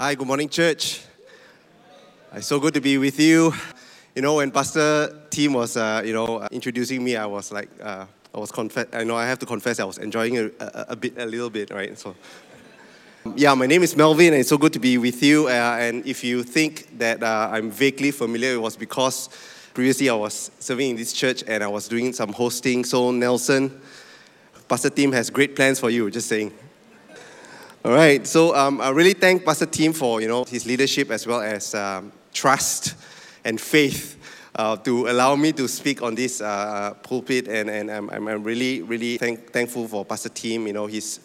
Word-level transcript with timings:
Hi, 0.00 0.14
good 0.14 0.26
morning, 0.26 0.48
church. 0.48 1.02
It's 2.32 2.46
so 2.46 2.58
good 2.58 2.72
to 2.72 2.80
be 2.80 2.96
with 2.96 3.20
you. 3.20 3.52
You 4.14 4.22
know, 4.22 4.36
when 4.36 4.50
Pastor 4.50 5.26
Tim 5.28 5.52
was, 5.52 5.76
uh, 5.76 6.00
you 6.02 6.14
know, 6.14 6.38
uh, 6.38 6.48
introducing 6.50 7.04
me, 7.04 7.16
I 7.16 7.26
was 7.26 7.52
like, 7.52 7.68
uh, 7.82 8.06
I 8.34 8.38
was 8.38 8.50
confess. 8.50 8.86
I 8.94 9.04
know 9.04 9.14
I 9.14 9.26
have 9.26 9.38
to 9.40 9.44
confess, 9.44 9.78
I 9.78 9.84
was 9.84 9.98
enjoying 9.98 10.36
it 10.36 10.54
a, 10.58 10.92
a, 10.92 10.96
bit, 10.96 11.18
a 11.18 11.26
little 11.26 11.50
bit, 11.50 11.70
right? 11.70 11.98
So, 11.98 12.16
yeah, 13.36 13.52
my 13.52 13.66
name 13.66 13.82
is 13.82 13.94
Melvin, 13.94 14.28
and 14.28 14.36
it's 14.36 14.48
so 14.48 14.56
good 14.56 14.72
to 14.72 14.78
be 14.78 14.96
with 14.96 15.22
you. 15.22 15.48
Uh, 15.48 15.76
and 15.78 16.06
if 16.06 16.24
you 16.24 16.44
think 16.44 16.96
that 16.96 17.22
uh, 17.22 17.50
I'm 17.52 17.70
vaguely 17.70 18.10
familiar, 18.10 18.54
it 18.54 18.62
was 18.62 18.78
because 18.78 19.28
previously 19.74 20.08
I 20.08 20.14
was 20.14 20.50
serving 20.60 20.92
in 20.92 20.96
this 20.96 21.12
church 21.12 21.44
and 21.46 21.62
I 21.62 21.68
was 21.68 21.88
doing 21.88 22.14
some 22.14 22.32
hosting. 22.32 22.86
So, 22.86 23.10
Nelson, 23.10 23.78
Pastor 24.66 24.88
Tim 24.88 25.12
has 25.12 25.28
great 25.28 25.54
plans 25.54 25.78
for 25.78 25.90
you. 25.90 26.10
Just 26.10 26.28
saying. 26.28 26.52
All 27.82 27.92
right, 27.92 28.26
so 28.26 28.54
um, 28.54 28.78
I 28.82 28.90
really 28.90 29.14
thank 29.14 29.42
Pastor 29.42 29.64
Tim 29.64 29.94
for 29.94 30.20
you 30.20 30.28
know 30.28 30.44
his 30.44 30.66
leadership 30.66 31.10
as 31.10 31.26
well 31.26 31.40
as 31.40 31.74
um, 31.74 32.12
trust 32.30 32.94
and 33.42 33.58
faith 33.58 34.18
uh, 34.54 34.76
to 34.76 35.08
allow 35.08 35.34
me 35.34 35.50
to 35.52 35.66
speak 35.66 36.02
on 36.02 36.14
this 36.14 36.42
uh, 36.42 36.92
pulpit, 37.02 37.48
and, 37.48 37.70
and 37.70 37.90
I'm, 37.90 38.10
I'm 38.10 38.44
really 38.44 38.82
really 38.82 39.16
thank, 39.16 39.50
thankful 39.50 39.88
for 39.88 40.04
Pastor 40.04 40.28
Tim. 40.28 40.66
You 40.66 40.74
know 40.74 40.86
he's 40.88 41.20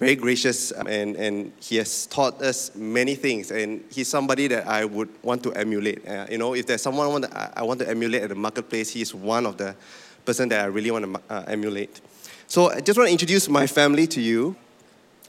very 0.00 0.16
gracious 0.16 0.72
um, 0.72 0.88
and, 0.88 1.14
and 1.14 1.52
he 1.60 1.76
has 1.76 2.06
taught 2.06 2.42
us 2.42 2.74
many 2.74 3.14
things, 3.14 3.52
and 3.52 3.84
he's 3.92 4.08
somebody 4.08 4.48
that 4.48 4.66
I 4.66 4.86
would 4.86 5.10
want 5.22 5.44
to 5.44 5.52
emulate. 5.52 6.04
Uh, 6.08 6.26
you 6.28 6.38
know, 6.38 6.54
if 6.54 6.66
there's 6.66 6.82
someone 6.82 7.06
I 7.06 7.10
want, 7.10 7.24
to, 7.26 7.52
I 7.56 7.62
want 7.62 7.78
to 7.80 7.88
emulate 7.88 8.22
at 8.22 8.30
the 8.30 8.34
marketplace, 8.34 8.90
he's 8.90 9.14
one 9.14 9.46
of 9.46 9.58
the 9.58 9.76
person 10.24 10.48
that 10.48 10.60
I 10.60 10.64
really 10.64 10.90
want 10.90 11.04
to 11.04 11.20
uh, 11.30 11.44
emulate. 11.46 12.00
So 12.48 12.68
I 12.68 12.80
just 12.80 12.98
want 12.98 13.06
to 13.06 13.12
introduce 13.12 13.48
my 13.48 13.68
family 13.68 14.08
to 14.08 14.20
you. 14.20 14.56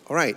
All 0.07 0.15
right. 0.15 0.35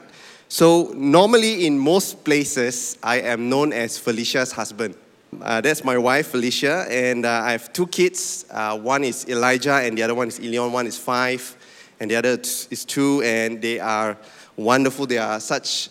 So, 0.55 0.93
normally 0.95 1.67
in 1.67 1.77
most 1.81 2.23
places, 2.23 2.97
I 3.03 3.17
am 3.23 3.49
known 3.49 3.73
as 3.73 3.99
Felicia's 3.99 4.53
husband. 4.53 4.95
Uh, 5.43 5.61
that's 5.61 5.83
my 5.83 5.99
wife, 5.99 6.29
Felicia, 6.29 6.87
and 6.89 7.27
uh, 7.27 7.43
I 7.43 7.51
have 7.51 7.73
two 7.73 7.89
kids. 7.89 8.47
Uh, 8.49 8.79
one 8.79 9.03
is 9.03 9.29
Elijah, 9.29 9.75
and 9.75 9.99
the 9.99 10.05
other 10.05 10.15
one 10.15 10.29
is 10.29 10.39
Elion. 10.39 10.71
One 10.71 10.87
is 10.87 10.97
five, 10.97 11.57
and 11.99 12.09
the 12.09 12.15
other 12.15 12.39
is 12.39 12.85
two, 12.87 13.21
and 13.23 13.61
they 13.61 13.81
are 13.81 14.17
wonderful. 14.55 15.07
They 15.07 15.19
are 15.19 15.41
such, 15.41 15.89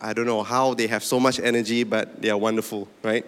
I 0.00 0.14
don't 0.14 0.24
know 0.24 0.42
how 0.42 0.72
they 0.72 0.86
have 0.86 1.04
so 1.04 1.20
much 1.20 1.38
energy, 1.38 1.84
but 1.84 2.22
they 2.22 2.30
are 2.30 2.38
wonderful, 2.38 2.88
right? 3.02 3.26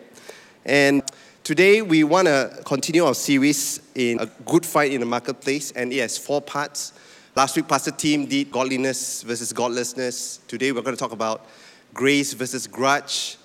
And 0.64 1.02
today 1.44 1.82
we 1.82 2.04
want 2.04 2.26
to 2.26 2.58
continue 2.64 3.04
our 3.04 3.14
series 3.14 3.82
in 3.94 4.18
A 4.18 4.24
Good 4.46 4.64
Fight 4.64 4.92
in 4.92 5.00
the 5.00 5.06
Marketplace, 5.06 5.72
and 5.72 5.92
it 5.92 6.00
has 6.00 6.16
four 6.16 6.40
parts. 6.40 6.94
Last 7.40 7.56
week, 7.56 7.68
Pastor 7.68 7.90
Tim 7.90 8.26
did 8.26 8.52
godliness 8.52 9.22
versus 9.22 9.50
godlessness. 9.54 10.40
Today, 10.46 10.72
we're 10.72 10.82
going 10.82 10.94
to 10.94 11.00
talk 11.00 11.12
about 11.12 11.46
grace 11.94 12.34
versus 12.34 12.66
grudge. 12.66 13.38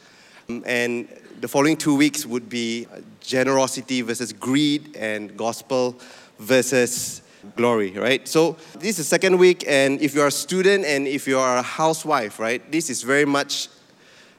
Um, 0.50 0.66
and 0.68 1.08
the 1.40 1.48
following 1.48 1.78
two 1.78 1.96
weeks 1.96 2.26
would 2.26 2.50
be 2.50 2.88
generosity 3.22 4.02
versus 4.02 4.34
greed 4.34 4.98
and 4.98 5.38
gospel 5.38 5.98
versus 6.40 7.22
glory, 7.56 7.92
right? 7.92 8.28
So, 8.28 8.58
this 8.74 8.90
is 8.90 8.98
the 8.98 9.04
second 9.06 9.38
week, 9.38 9.64
and 9.66 10.02
if 10.02 10.14
you're 10.14 10.28
a 10.28 10.32
student 10.46 10.84
and 10.84 11.08
if 11.08 11.26
you 11.26 11.40
are 11.40 11.56
a 11.56 11.62
housewife, 11.62 12.38
right, 12.38 12.70
this 12.70 12.90
is 12.90 13.02
very 13.02 13.24
much 13.24 13.70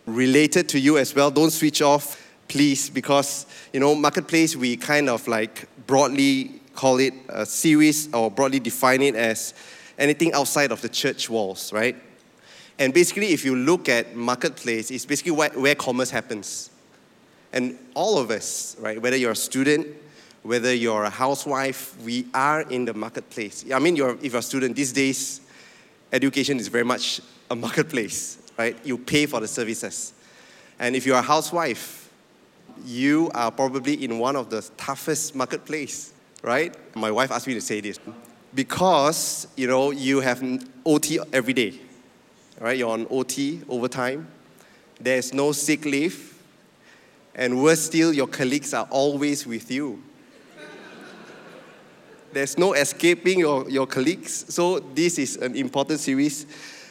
related 0.05 0.69
to 0.69 0.79
you 0.79 0.99
as 0.99 1.15
well. 1.15 1.31
Don't 1.31 1.51
switch 1.51 1.81
off, 1.81 2.23
please, 2.47 2.91
because, 2.91 3.47
you 3.73 3.81
know, 3.81 3.95
marketplace, 3.95 4.55
we 4.55 4.77
kind 4.77 5.09
of 5.09 5.27
like 5.27 5.67
broadly 5.87 6.61
call 6.77 6.99
it 6.99 7.15
a 7.29 7.45
series 7.45 8.13
or 8.15 8.31
broadly 8.31 8.61
define 8.61 9.03
it 9.03 9.17
as 9.17 9.55
anything 9.99 10.33
outside 10.35 10.71
of 10.71 10.81
the 10.83 10.89
church 10.89 11.29
walls, 11.29 11.73
right? 11.73 11.97
And 12.79 12.93
basically, 12.93 13.29
if 13.29 13.45
you 13.45 13.57
look 13.57 13.89
at 13.89 14.15
marketplace, 14.15 14.91
it's 14.91 15.07
basically 15.07 15.33
where, 15.33 15.51
where 15.51 15.75
commerce 15.75 16.11
happens. 16.11 16.71
And 17.53 17.79
all 17.95 18.19
of 18.19 18.31
us, 18.31 18.77
right, 18.79 19.01
whether 19.01 19.17
you're 19.17 19.33
a 19.33 19.37
student, 19.37 19.87
whether 20.43 20.75
you're 20.75 21.05
a 21.05 21.11
housewife, 21.11 21.97
we 22.03 22.27
are 22.35 22.63
in 22.63 22.85
the 22.85 22.93
marketplace. 22.95 23.65
I 23.75 23.79
mean, 23.79 23.97
you're, 23.97 24.17
if 24.23 24.33
you're 24.33 24.39
a 24.39 24.43
student, 24.43 24.77
these 24.77 24.93
days, 24.93 25.41
education 26.13 26.59
is 26.59 26.69
very 26.69 26.85
much 26.85 27.21
a 27.51 27.57
marketplace, 27.57 28.39
right? 28.59 28.77
You 28.85 28.99
pay 28.99 29.27
for 29.27 29.41
the 29.41 29.49
services. 29.49 30.13
And 30.79 30.95
if 30.95 31.07
you're 31.07 31.19
a 31.19 31.23
housewife, 31.23 32.11
you 32.85 33.31
are 33.35 33.51
probably 33.51 34.05
in 34.05 34.19
one 34.19 34.37
of 34.37 34.51
the 34.51 34.69
toughest 34.77 35.35
marketplace 35.35 36.13
right? 36.47 36.75
My 36.95 37.11
wife 37.11 37.33
asked 37.33 37.49
me 37.49 37.55
to 37.55 37.61
say 37.61 37.81
this 37.81 37.99
because 38.55 39.49
you 39.57 39.67
know 39.67 39.91
you 39.91 40.21
have 40.21 40.43
OT 40.87 41.19
every 41.33 41.53
day, 41.53 41.79
right? 42.61 42.79
You're 42.79 42.93
on 42.93 43.07
OT 43.11 43.61
overtime. 43.69 44.29
There's 44.99 45.35
no 45.35 45.51
sick 45.53 45.85
leave, 45.85 46.39
and 47.35 47.63
worse 47.63 47.83
still, 47.83 48.13
your 48.15 48.29
colleagues 48.29 48.73
are 48.73 48.87
always 48.91 49.47
with 49.47 49.71
you. 49.71 50.03
There's 52.33 52.57
no 52.59 52.75
escaping 52.75 53.41
your, 53.41 53.69
your 53.69 53.87
colleagues. 53.87 54.53
So 54.55 54.79
this 54.79 55.19
is 55.19 55.37
an 55.37 55.57
important 55.57 56.01
series. 56.01 56.47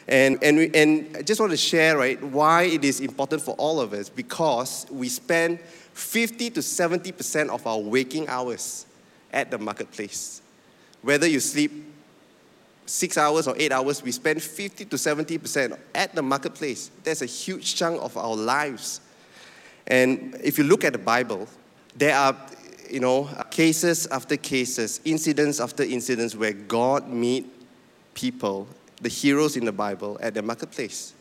And, 0.08 0.42
and, 0.42 0.56
we, 0.56 0.70
and 0.74 1.16
I 1.16 1.22
just 1.22 1.40
want 1.40 1.52
to 1.52 1.56
share, 1.56 1.98
right, 1.98 2.20
why 2.20 2.64
it 2.64 2.84
is 2.84 3.00
important 3.00 3.42
for 3.42 3.52
all 3.52 3.80
of 3.80 3.92
us 3.92 4.08
because 4.08 4.86
we 4.90 5.08
spend 5.08 5.60
50 5.60 6.50
to 6.50 6.60
70% 6.60 7.50
of 7.50 7.64
our 7.64 7.78
waking 7.78 8.28
hours 8.28 8.86
at 9.32 9.50
the 9.50 9.58
marketplace. 9.58 10.42
Whether 11.02 11.26
you 11.26 11.40
sleep 11.40 11.72
six 12.86 13.18
hours 13.18 13.46
or 13.46 13.54
eight 13.58 13.72
hours, 13.72 14.02
we 14.02 14.12
spend 14.12 14.42
50 14.42 14.84
to 14.86 14.96
70% 14.96 15.78
at 15.94 16.14
the 16.14 16.22
marketplace. 16.22 16.90
That's 17.04 17.22
a 17.22 17.26
huge 17.26 17.74
chunk 17.74 18.02
of 18.02 18.16
our 18.16 18.34
lives. 18.34 19.00
And 19.86 20.36
if 20.42 20.58
you 20.58 20.64
look 20.64 20.84
at 20.84 20.92
the 20.92 20.98
Bible, 20.98 21.48
there 21.96 22.16
are, 22.16 22.36
you 22.90 23.00
know, 23.00 23.28
cases 23.50 24.06
after 24.08 24.36
cases, 24.36 25.00
incidents 25.04 25.60
after 25.60 25.82
incidents 25.82 26.34
where 26.34 26.52
God 26.52 27.08
meet 27.08 27.46
people, 28.14 28.66
the 29.00 29.08
heroes 29.08 29.56
in 29.56 29.64
the 29.64 29.72
Bible, 29.72 30.18
at 30.20 30.34
the 30.34 30.42
marketplace. 30.42 31.12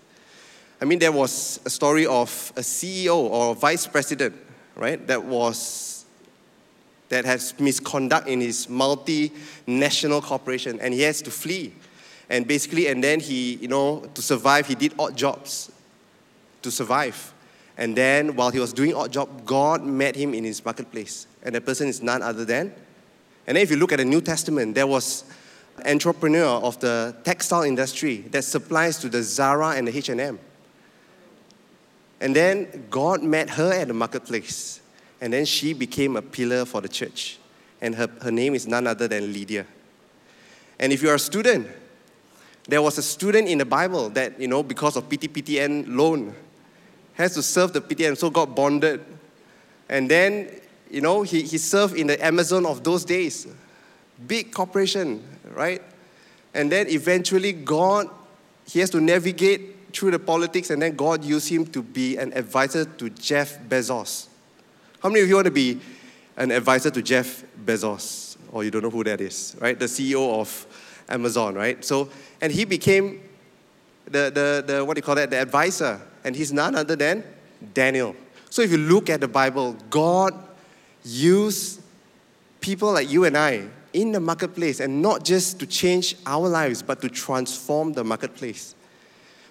I 0.81 0.85
mean, 0.85 0.99
there 0.99 1.11
was 1.11 1.59
a 1.65 1.69
story 1.69 2.05
of 2.05 2.29
a 2.55 2.61
CEO 2.61 3.15
or 3.15 3.51
a 3.51 3.55
vice 3.55 3.87
president, 3.87 4.35
right, 4.75 5.05
that 5.07 5.23
was 5.23 5.94
that 7.09 7.25
has 7.25 7.53
misconduct 7.59 8.27
in 8.27 8.41
his 8.41 8.67
multinational 8.67 10.21
corporation 10.21 10.79
and 10.79 10.93
he 10.93 11.01
has 11.01 11.21
to 11.21 11.31
flee. 11.31 11.73
And 12.29 12.47
basically, 12.47 12.87
and 12.87 13.03
then 13.03 13.19
he, 13.19 13.55
you 13.55 13.67
know, 13.67 14.09
to 14.13 14.21
survive, 14.21 14.67
he 14.67 14.75
did 14.75 14.93
odd 14.97 15.15
jobs 15.15 15.71
to 16.63 16.71
survive. 16.71 17.33
And 17.77 17.95
then 17.95 18.35
while 18.35 18.49
he 18.51 18.59
was 18.59 18.73
doing 18.73 18.93
odd 18.93 19.11
job, 19.11 19.45
God 19.45 19.83
met 19.83 20.15
him 20.15 20.33
in 20.33 20.43
his 20.43 20.63
marketplace. 20.63 21.27
And 21.43 21.53
the 21.53 21.61
person 21.61 21.87
is 21.87 22.01
none 22.01 22.21
other 22.21 22.45
than. 22.45 22.73
And 23.47 23.55
then 23.55 23.63
if 23.63 23.69
you 23.69 23.77
look 23.77 23.91
at 23.91 23.97
the 23.97 24.05
New 24.05 24.21
Testament, 24.21 24.73
there 24.73 24.87
was 24.87 25.25
an 25.77 25.87
entrepreneur 25.91 26.59
of 26.61 26.79
the 26.79 27.15
textile 27.23 27.63
industry 27.63 28.17
that 28.31 28.43
supplies 28.43 28.97
to 28.99 29.09
the 29.09 29.21
Zara 29.21 29.71
and 29.71 29.87
the 29.87 29.95
H&M. 29.95 30.39
And 32.21 32.35
then 32.35 32.87
God 32.89 33.21
met 33.21 33.49
her 33.51 33.71
at 33.73 33.87
the 33.87 33.93
marketplace. 33.93 34.79
And 35.25 35.33
then 35.33 35.43
she 35.45 35.73
became 35.73 36.17
a 36.17 36.21
pillar 36.21 36.65
for 36.65 36.81
the 36.81 36.87
church. 36.87 37.39
And 37.81 37.95
her, 37.95 38.07
her 38.21 38.29
name 38.29 38.53
is 38.53 38.67
none 38.67 38.85
other 38.85 39.07
than 39.07 39.33
Lydia. 39.33 39.65
And 40.79 40.93
if 40.93 41.01
you're 41.01 41.15
a 41.15 41.19
student, 41.19 41.67
there 42.67 42.79
was 42.79 42.99
a 42.99 43.01
student 43.01 43.47
in 43.47 43.57
the 43.57 43.65
Bible 43.65 44.09
that, 44.09 44.39
you 44.39 44.47
know, 44.47 44.61
because 44.61 44.95
of 44.95 45.09
PTPTN 45.09 45.85
loan, 45.87 46.35
has 47.15 47.33
to 47.33 47.41
serve 47.41 47.73
the 47.73 47.81
PTN, 47.81 48.15
so 48.15 48.29
got 48.29 48.55
bonded. 48.55 49.03
And 49.89 50.07
then, 50.07 50.47
you 50.91 51.01
know, 51.01 51.23
he, 51.23 51.41
he 51.41 51.57
served 51.57 51.97
in 51.97 52.05
the 52.05 52.23
Amazon 52.23 52.63
of 52.67 52.83
those 52.83 53.03
days. 53.03 53.47
Big 54.27 54.53
corporation, 54.53 55.23
right? 55.55 55.81
And 56.53 56.71
then 56.71 56.85
eventually 56.87 57.51
God, 57.51 58.11
he 58.67 58.77
has 58.77 58.91
to 58.91 59.01
navigate 59.01 59.91
through 59.91 60.11
the 60.11 60.19
politics, 60.19 60.69
and 60.69 60.79
then 60.79 60.95
God 60.95 61.23
used 61.23 61.49
him 61.49 61.65
to 61.65 61.81
be 61.81 62.15
an 62.17 62.31
advisor 62.37 62.85
to 62.85 63.09
Jeff 63.09 63.57
Bezos. 63.67 64.27
How 65.05 65.09
many 65.09 65.21
of 65.21 65.29
you 65.29 65.35
want 65.35 65.45
to 65.45 65.51
be 65.51 65.79
an 66.35 66.49
advisor 66.49 66.89
to 66.89 66.99
Jeff 66.99 67.43
Bezos? 67.63 68.37
Or 68.51 68.63
you 68.63 68.71
don't 68.71 68.81
know 68.81 68.89
who 68.89 69.03
that 69.03 69.21
is, 69.21 69.55
right? 69.59 69.77
The 69.77 69.85
CEO 69.85 70.39
of 70.39 71.03
Amazon, 71.07 71.53
right? 71.53 71.85
So, 71.85 72.09
and 72.41 72.51
he 72.51 72.65
became 72.65 73.21
the, 74.05 74.31
the, 74.33 74.63
the 74.65 74.83
what 74.83 74.95
do 74.95 74.97
you 74.97 75.03
call 75.03 75.13
that? 75.13 75.29
The 75.29 75.39
advisor. 75.39 76.01
And 76.23 76.35
he's 76.35 76.51
none 76.51 76.73
other 76.73 76.95
than 76.95 77.23
Daniel. 77.75 78.15
So 78.49 78.63
if 78.63 78.71
you 78.71 78.79
look 78.79 79.11
at 79.11 79.21
the 79.21 79.27
Bible, 79.27 79.73
God 79.91 80.33
used 81.03 81.81
people 82.59 82.91
like 82.91 83.07
you 83.07 83.25
and 83.25 83.37
I 83.37 83.67
in 83.93 84.11
the 84.11 84.19
marketplace 84.19 84.79
and 84.79 85.03
not 85.03 85.23
just 85.23 85.59
to 85.59 85.67
change 85.67 86.15
our 86.25 86.49
lives, 86.49 86.81
but 86.81 86.99
to 87.01 87.09
transform 87.09 87.93
the 87.93 88.03
marketplace. 88.03 88.73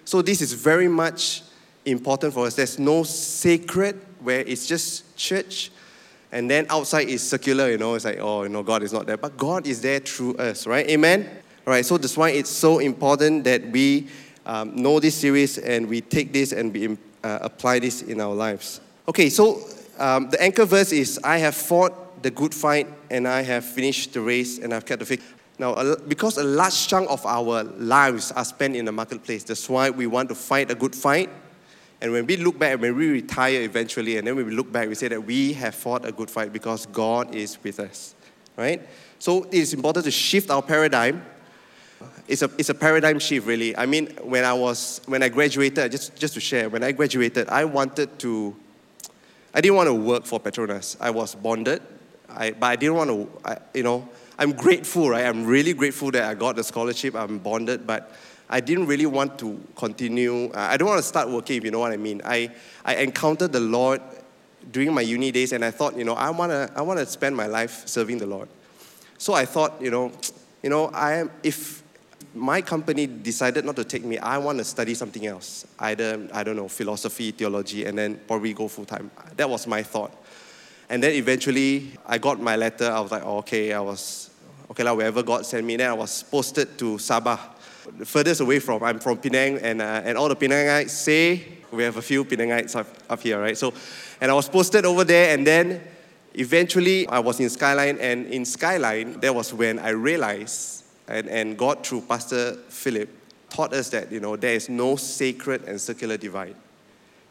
So 0.03 0.21
this 0.21 0.41
is 0.41 0.51
very 0.51 0.89
much 0.89 1.43
important 1.85 2.33
for 2.33 2.45
us. 2.45 2.55
There's 2.55 2.77
no 2.77 3.03
sacred 3.03 4.01
where 4.25 4.41
it's 4.41 4.67
just 4.67 5.15
church 5.15 5.71
and 6.35 6.51
then 6.51 6.65
outside 6.69 7.07
is 7.07 7.21
secular, 7.21 7.71
you 7.71 7.77
know, 7.77 7.95
it's 7.95 8.03
like, 8.03 8.17
oh, 8.19 8.43
you 8.43 8.49
know, 8.49 8.61
God 8.61 8.83
is 8.83 8.91
not 8.91 9.05
there. 9.05 9.15
But 9.15 9.37
God 9.37 9.65
is 9.65 9.79
there 9.79 9.99
through 9.99 10.35
us, 10.35 10.67
right? 10.67 10.85
Amen? 10.89 11.29
All 11.65 11.71
right, 11.71 11.85
so 11.85 11.97
that's 11.97 12.17
why 12.17 12.31
it's 12.31 12.49
so 12.49 12.79
important 12.79 13.45
that 13.45 13.65
we 13.71 14.09
um, 14.45 14.75
know 14.75 14.99
this 14.99 15.15
series 15.15 15.57
and 15.57 15.87
we 15.87 16.01
take 16.01 16.33
this 16.33 16.51
and 16.51 16.73
we 16.73 16.97
uh, 17.23 17.39
apply 17.41 17.79
this 17.79 18.01
in 18.01 18.19
our 18.19 18.35
lives. 18.35 18.81
Okay, 19.07 19.29
so 19.29 19.61
um, 19.97 20.29
the 20.29 20.41
anchor 20.41 20.65
verse 20.65 20.91
is 20.91 21.19
I 21.23 21.37
have 21.37 21.55
fought 21.55 22.21
the 22.21 22.31
good 22.31 22.53
fight 22.53 22.87
and 23.09 23.27
I 23.27 23.41
have 23.41 23.63
finished 23.63 24.11
the 24.11 24.19
race 24.19 24.59
and 24.59 24.73
I've 24.73 24.85
kept 24.85 24.99
the 24.99 25.05
faith. 25.05 25.33
Now, 25.57 25.95
because 26.07 26.37
a 26.37 26.43
large 26.43 26.87
chunk 26.87 27.09
of 27.09 27.25
our 27.25 27.63
lives 27.63 28.33
are 28.33 28.43
spent 28.43 28.75
in 28.75 28.83
the 28.83 28.91
marketplace, 28.91 29.45
that's 29.45 29.69
why 29.69 29.89
we 29.89 30.05
want 30.05 30.27
to 30.29 30.35
fight 30.35 30.69
a 30.69 30.75
good 30.75 30.93
fight. 30.93 31.29
And 32.01 32.11
when 32.11 32.25
we 32.25 32.37
look 32.37 32.59
back, 32.59 32.79
when 32.79 32.95
we 32.95 33.09
retire 33.09 33.61
eventually, 33.61 34.17
and 34.17 34.27
then 34.27 34.35
when 34.35 34.45
we 34.45 34.53
look 34.53 34.71
back, 34.71 34.87
we 34.89 34.95
say 34.95 35.07
that 35.07 35.21
we 35.21 35.53
have 35.53 35.73
fought 35.73 36.05
a 36.05 36.11
good 36.11 36.29
fight 36.29 36.51
because 36.51 36.85
God 36.87 37.33
is 37.33 37.57
with 37.63 37.79
us, 37.79 38.15
right? 38.57 38.81
So 39.19 39.43
it 39.45 39.53
is 39.53 39.73
important 39.73 40.05
to 40.05 40.11
shift 40.11 40.49
our 40.49 40.61
paradigm. 40.61 41.25
It's 42.27 42.41
a, 42.41 42.51
it's 42.57 42.69
a 42.69 42.73
paradigm 42.73 43.19
shift, 43.19 43.47
really. 43.47 43.75
I 43.77 43.85
mean, 43.85 44.07
when 44.23 44.43
I 44.43 44.53
was, 44.53 45.01
when 45.05 45.23
I 45.23 45.29
graduated, 45.29 45.91
just, 45.91 46.15
just 46.15 46.33
to 46.33 46.39
share, 46.39 46.69
when 46.69 46.83
I 46.83 46.91
graduated, 46.91 47.49
I 47.49 47.65
wanted 47.65 48.19
to, 48.19 48.55
I 49.53 49.61
didn't 49.61 49.77
want 49.77 49.87
to 49.87 49.93
work 49.93 50.25
for 50.25 50.39
Petronas. 50.39 50.97
I 50.99 51.11
was 51.11 51.33
bonded, 51.33 51.81
I, 52.29 52.51
but 52.51 52.65
I 52.67 52.75
didn't 52.75 52.95
want 52.95 53.09
to, 53.09 53.29
I, 53.45 53.57
you 53.73 53.83
know, 53.83 54.07
I'm 54.37 54.51
grateful, 54.51 55.09
right? 55.09 55.25
I'm 55.25 55.45
really 55.45 55.73
grateful 55.73 56.11
that 56.11 56.23
I 56.23 56.33
got 56.33 56.57
the 56.57 56.63
scholarship. 56.63 57.15
I'm 57.15 57.39
bonded, 57.39 57.87
but 57.87 58.11
I 58.49 58.59
didn't 58.59 58.85
really 58.85 59.05
want 59.05 59.39
to 59.39 59.59
continue. 59.75 60.51
I 60.53 60.77
don't 60.77 60.87
want 60.87 60.99
to 60.99 61.07
start 61.07 61.29
working, 61.29 61.57
if 61.57 61.63
you 61.63 61.71
know 61.71 61.79
what 61.79 61.91
I 61.91 61.97
mean. 61.97 62.21
I, 62.23 62.51
I 62.83 62.95
encountered 62.97 63.51
the 63.51 63.59
Lord 63.59 64.01
during 64.71 64.93
my 64.93 65.01
uni 65.01 65.31
days, 65.31 65.51
and 65.51 65.63
I 65.65 65.71
thought, 65.71 65.97
you 65.97 66.03
know, 66.03 66.13
I 66.13 66.29
want 66.29 66.51
to 66.51 66.71
I 66.75 66.81
wanna 66.81 67.05
spend 67.05 67.35
my 67.35 67.47
life 67.47 67.87
serving 67.87 68.17
the 68.17 68.27
Lord. 68.27 68.49
So 69.17 69.33
I 69.33 69.45
thought, 69.45 69.81
you 69.81 69.91
know, 69.91 70.11
you 70.63 70.69
know, 70.69 70.87
I 70.87 71.13
am, 71.13 71.31
if 71.43 71.83
my 72.33 72.61
company 72.61 73.07
decided 73.07 73.65
not 73.65 73.75
to 73.77 73.83
take 73.83 74.03
me, 74.03 74.17
I 74.17 74.37
want 74.37 74.57
to 74.57 74.63
study 74.63 74.93
something 74.93 75.25
else. 75.25 75.65
Either, 75.79 76.27
I 76.33 76.43
don't 76.43 76.55
know, 76.55 76.67
philosophy, 76.67 77.31
theology, 77.31 77.85
and 77.85 77.97
then 77.97 78.19
probably 78.27 78.53
go 78.53 78.67
full 78.67 78.85
time. 78.85 79.09
That 79.37 79.49
was 79.49 79.67
my 79.67 79.83
thought. 79.83 80.11
And 80.89 81.01
then 81.01 81.13
eventually, 81.13 81.91
I 82.05 82.17
got 82.17 82.39
my 82.39 82.55
letter. 82.55 82.91
I 82.91 82.99
was 82.99 83.11
like, 83.11 83.23
oh, 83.25 83.37
okay, 83.37 83.73
I 83.73 83.79
was, 83.79 84.29
okay, 84.69 84.83
like, 84.83 84.97
wherever 84.97 85.23
God 85.23 85.45
sent 85.45 85.65
me. 85.65 85.77
Then 85.77 85.89
I 85.89 85.93
was 85.93 86.23
posted 86.23 86.77
to 86.79 86.97
Sabah, 86.97 87.39
furthest 88.05 88.41
away 88.41 88.59
from, 88.59 88.83
I'm 88.83 88.99
from 88.99 89.17
Penang, 89.17 89.59
and, 89.59 89.81
uh, 89.81 90.01
and 90.03 90.17
all 90.17 90.29
the 90.29 90.35
Penangites 90.35 90.89
say, 90.89 91.45
we 91.71 91.83
have 91.83 91.97
a 91.97 92.01
few 92.01 92.25
Penangites 92.25 92.75
up, 92.75 92.87
up 93.09 93.21
here, 93.21 93.39
right? 93.39 93.57
So, 93.57 93.73
and 94.21 94.31
I 94.31 94.33
was 94.33 94.49
posted 94.49 94.85
over 94.85 95.03
there, 95.03 95.33
and 95.33 95.45
then 95.45 95.81
eventually 96.33 97.07
I 97.07 97.19
was 97.19 97.39
in 97.39 97.49
Skyline, 97.49 97.97
and 97.99 98.27
in 98.27 98.45
Skyline, 98.45 99.19
that 99.19 99.33
was 99.33 99.53
when 99.53 99.79
I 99.79 99.89
realized, 99.89 100.83
and, 101.07 101.27
and 101.27 101.57
God 101.57 101.85
through 101.85 102.01
Pastor 102.01 102.55
Philip 102.69 103.09
taught 103.49 103.73
us 103.73 103.89
that, 103.89 104.11
you 104.11 104.19
know, 104.19 104.35
there 104.35 104.53
is 104.53 104.69
no 104.69 104.95
sacred 104.95 105.63
and 105.63 105.79
secular 105.79 106.17
divide. 106.17 106.55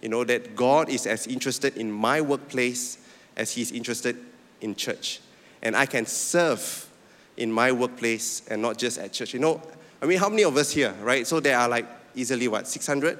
You 0.01 0.09
know, 0.09 0.25
that 0.25 0.55
God 0.55 0.89
is 0.89 1.06
as 1.06 1.27
interested 1.27 1.77
in 1.77 1.91
my 1.91 2.21
workplace 2.21 2.99
as 3.37 3.51
He's 3.51 3.73
interested 3.73 4.17
in 4.61 4.75
church. 4.75 5.21
And 5.62 5.75
I 5.75 5.87
can 5.87 6.06
serve 6.06 6.89
in 7.37 7.51
my 7.51 7.73
workplace 7.73 8.43
and 8.49 8.62
not 8.62 8.79
just 8.79 8.99
at 8.99 9.12
church. 9.12 9.35
You 9.35 9.41
know, 9.41 9.62
I 10.02 10.06
mean, 10.06 10.19
how 10.19 10.29
many 10.29 10.44
of 10.44 10.56
us 10.56 10.70
here, 10.70 10.94
right? 11.02 11.26
So 11.26 11.41
there 11.41 11.58
are 11.58 11.69
like 11.69 11.87
easily 12.14 12.49
what, 12.49 12.69
600? 12.69 13.19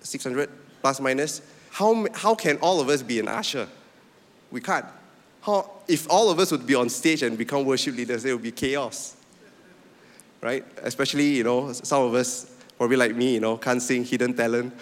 600 0.00 0.50
plus 0.80 1.00
minus? 1.00 1.42
How, 1.70 2.06
how 2.14 2.34
can 2.34 2.58
all 2.58 2.80
of 2.80 2.88
us 2.88 3.02
be 3.02 3.20
an 3.20 3.28
usher? 3.28 3.68
We 4.50 4.60
can't. 4.60 4.86
How, 5.42 5.70
if 5.88 6.10
all 6.10 6.30
of 6.30 6.38
us 6.38 6.50
would 6.52 6.66
be 6.66 6.74
on 6.74 6.88
stage 6.88 7.22
and 7.22 7.36
become 7.36 7.64
worship 7.64 7.96
leaders, 7.96 8.24
it 8.24 8.32
would 8.32 8.42
be 8.42 8.52
chaos. 8.52 9.16
Right? 10.40 10.64
Especially, 10.82 11.36
you 11.36 11.44
know, 11.44 11.72
some 11.72 12.02
of 12.02 12.14
us, 12.14 12.50
probably 12.76 12.96
like 12.96 13.14
me, 13.14 13.34
you 13.34 13.40
know, 13.40 13.56
can't 13.56 13.82
sing 13.82 14.04
hidden 14.04 14.34
talent. 14.34 14.72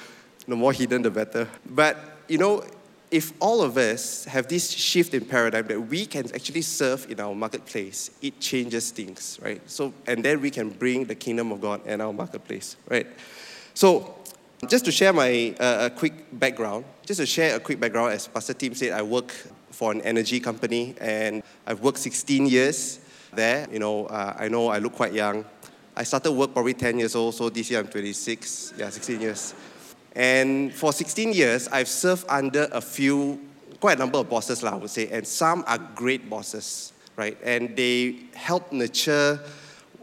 The 0.46 0.56
more 0.56 0.72
hidden, 0.72 1.02
the 1.02 1.10
better. 1.10 1.48
But, 1.66 1.98
you 2.28 2.38
know, 2.38 2.64
if 3.10 3.32
all 3.40 3.62
of 3.62 3.76
us 3.76 4.24
have 4.26 4.48
this 4.48 4.70
shift 4.70 5.14
in 5.14 5.24
paradigm 5.24 5.66
that 5.68 5.80
we 5.80 6.04
can 6.04 6.26
actually 6.34 6.62
serve 6.62 7.10
in 7.10 7.20
our 7.20 7.34
marketplace, 7.34 8.10
it 8.20 8.38
changes 8.38 8.90
things, 8.90 9.38
right? 9.42 9.60
So, 9.70 9.94
and 10.06 10.24
then 10.24 10.40
we 10.40 10.50
can 10.50 10.68
bring 10.68 11.06
the 11.06 11.14
kingdom 11.14 11.52
of 11.52 11.60
God 11.60 11.86
in 11.86 12.00
our 12.00 12.12
marketplace, 12.12 12.76
right? 12.88 13.06
So, 13.72 14.14
just 14.68 14.84
to 14.86 14.92
share 14.92 15.12
my 15.12 15.54
uh, 15.58 15.88
a 15.90 15.90
quick 15.90 16.12
background, 16.32 16.84
just 17.06 17.20
to 17.20 17.26
share 17.26 17.56
a 17.56 17.60
quick 17.60 17.80
background, 17.80 18.12
as 18.12 18.26
Pastor 18.26 18.52
Tim 18.52 18.74
said, 18.74 18.92
I 18.92 19.02
work 19.02 19.32
for 19.70 19.92
an 19.92 20.00
energy 20.02 20.40
company 20.40 20.94
and 21.00 21.42
I've 21.66 21.80
worked 21.80 21.98
16 21.98 22.46
years 22.46 22.98
there. 23.32 23.68
You 23.70 23.78
know, 23.78 24.06
uh, 24.06 24.34
I 24.36 24.48
know 24.48 24.68
I 24.68 24.78
look 24.78 24.94
quite 24.94 25.12
young. 25.12 25.44
I 25.96 26.02
started 26.02 26.32
work 26.32 26.52
probably 26.52 26.74
10 26.74 26.98
years 26.98 27.14
old, 27.14 27.34
so 27.34 27.48
this 27.48 27.70
year 27.70 27.80
I'm 27.80 27.88
26. 27.88 28.74
Yeah, 28.76 28.90
16 28.90 29.20
years. 29.20 29.54
And 30.18 30.74
for 30.74 30.92
16 30.92 31.32
years, 31.32 31.68
I've 31.68 31.86
served 31.86 32.26
under 32.28 32.68
a 32.72 32.80
few, 32.80 33.40
quite 33.78 33.98
a 33.98 34.00
number 34.00 34.18
of 34.18 34.28
bosses, 34.28 34.64
I 34.64 34.74
would 34.74 34.90
say, 34.90 35.08
and 35.10 35.24
some 35.24 35.62
are 35.68 35.78
great 35.78 36.28
bosses, 36.28 36.92
right? 37.14 37.38
And 37.44 37.76
they 37.76 38.16
help 38.34 38.72
nurture 38.72 39.38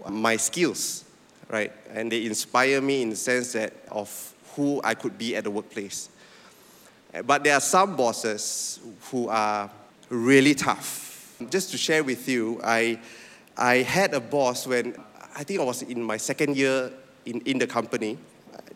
my 0.09 0.38
skills, 0.38 1.03
right? 1.50 1.73
And 1.94 2.09
they 2.09 2.25
inspire 2.25 2.79
me 2.79 3.01
in 3.01 3.09
the 3.09 3.17
sense 3.17 3.51
that 3.53 3.73
of 3.91 4.33
who 4.56 4.79
I 4.85 4.94
could 4.94 5.17
be 5.17 5.35
at 5.35 5.44
the 5.44 5.51
workplace. 5.51 6.07
But 7.25 7.44
there 7.44 7.53
are 7.53 7.61
some 7.61 7.97
bosses 7.97 8.79
who 9.11 9.27
are 9.27 9.69
really 10.07 10.56
tough. 10.56 11.35
Just 11.50 11.71
to 11.71 11.77
share 11.77 12.06
with 12.06 12.29
you, 12.29 12.61
I, 12.63 13.01
I 13.57 13.77
had 13.79 14.13
a 14.13 14.21
boss 14.21 14.65
when 14.65 14.95
I 15.35 15.44
think 15.44 15.59
I 15.59 15.63
was 15.63 15.81
in 15.81 16.01
my 16.01 16.15
second 16.15 16.56
year 16.56 16.89
in, 17.25 17.41
in 17.41 17.57
the 17.57 17.68
company 17.68 18.18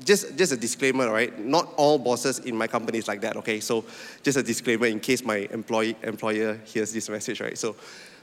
just, 0.04 0.38
just 0.38 0.52
a 0.52 0.58
disclaimer, 0.58 1.12
right? 1.12 1.38
Not 1.40 1.74
all 1.76 1.98
bosses 1.98 2.40
in 2.40 2.56
my 2.56 2.68
company 2.68 2.98
is 2.98 3.08
like 3.08 3.22
that, 3.22 3.36
okay? 3.38 3.60
So 3.60 3.86
just 4.24 4.38
a 4.38 4.44
disclaimer 4.44 4.88
in 4.88 5.00
case 5.00 5.24
my 5.24 5.48
employee, 5.52 5.96
employer 6.04 6.60
hears 6.66 6.94
this 6.94 7.10
message, 7.10 7.42
right? 7.42 7.58
So, 7.58 7.76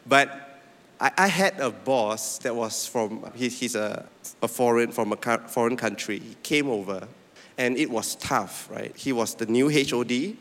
but 0.06 0.60
I, 1.00 1.10
I 1.16 1.26
had 1.28 1.60
a 1.60 1.70
boss 1.70 2.38
that 2.38 2.54
was 2.54 2.86
from, 2.86 3.30
he, 3.34 3.48
he's 3.48 3.74
a, 3.74 4.06
a 4.42 4.48
foreign, 4.48 4.92
from 4.92 5.12
a 5.12 5.38
foreign 5.48 5.76
country. 5.76 6.18
He 6.18 6.36
came 6.42 6.68
over 6.68 7.06
and 7.58 7.76
it 7.76 7.90
was 7.90 8.16
tough, 8.16 8.68
right? 8.70 8.94
He 8.96 9.12
was 9.12 9.34
the 9.34 9.46
new 9.46 9.70
HOD. 9.70 10.36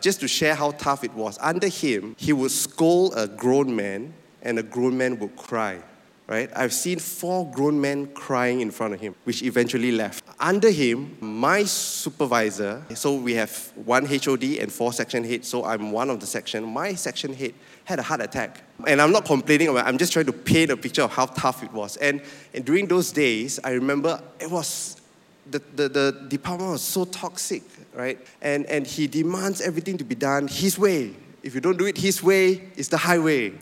Just 0.00 0.20
to 0.20 0.28
share 0.28 0.54
how 0.54 0.72
tough 0.72 1.04
it 1.04 1.14
was, 1.14 1.38
under 1.40 1.68
him, 1.68 2.14
he 2.18 2.32
would 2.34 2.50
scold 2.50 3.14
a 3.16 3.26
grown 3.26 3.74
man 3.74 4.12
and 4.42 4.58
a 4.58 4.62
grown 4.62 4.98
man 4.98 5.18
would 5.18 5.34
cry 5.36 5.82
right? 6.26 6.50
I've 6.56 6.72
seen 6.72 6.98
four 6.98 7.48
grown 7.50 7.80
men 7.80 8.08
crying 8.08 8.60
in 8.60 8.70
front 8.70 8.94
of 8.94 9.00
him, 9.00 9.14
which 9.24 9.42
eventually 9.42 9.92
left. 9.92 10.24
Under 10.40 10.70
him, 10.70 11.16
my 11.20 11.62
supervisor, 11.64 12.82
so 12.94 13.14
we 13.14 13.34
have 13.34 13.72
one 13.76 14.04
HOD 14.04 14.42
and 14.60 14.72
four 14.72 14.92
section 14.92 15.22
heads, 15.22 15.46
so 15.46 15.64
I'm 15.64 15.92
one 15.92 16.10
of 16.10 16.18
the 16.18 16.26
section. 16.26 16.64
My 16.64 16.94
section 16.94 17.32
head 17.32 17.54
had 17.84 18.00
a 18.00 18.02
heart 18.02 18.20
attack. 18.20 18.62
And 18.86 19.00
I'm 19.00 19.12
not 19.12 19.24
complaining 19.24 19.76
I'm 19.76 19.98
just 19.98 20.12
trying 20.12 20.26
to 20.26 20.32
paint 20.32 20.70
a 20.70 20.76
picture 20.76 21.02
of 21.02 21.12
how 21.12 21.26
tough 21.26 21.62
it 21.62 21.72
was. 21.72 21.96
And, 21.98 22.20
and 22.52 22.64
during 22.64 22.86
those 22.86 23.12
days, 23.12 23.60
I 23.62 23.70
remember 23.72 24.20
it 24.40 24.50
was, 24.50 25.00
the, 25.48 25.62
the, 25.76 25.88
the 25.88 26.26
department 26.28 26.72
was 26.72 26.82
so 26.82 27.04
toxic, 27.04 27.62
right? 27.94 28.18
And, 28.42 28.66
and 28.66 28.86
he 28.86 29.06
demands 29.06 29.60
everything 29.60 29.96
to 29.98 30.04
be 30.04 30.16
done 30.16 30.48
his 30.48 30.76
way. 30.76 31.14
If 31.44 31.54
you 31.54 31.60
don't 31.60 31.78
do 31.78 31.86
it 31.86 31.96
his 31.96 32.20
way, 32.20 32.68
it's 32.76 32.88
the 32.88 32.96
highway 32.96 33.54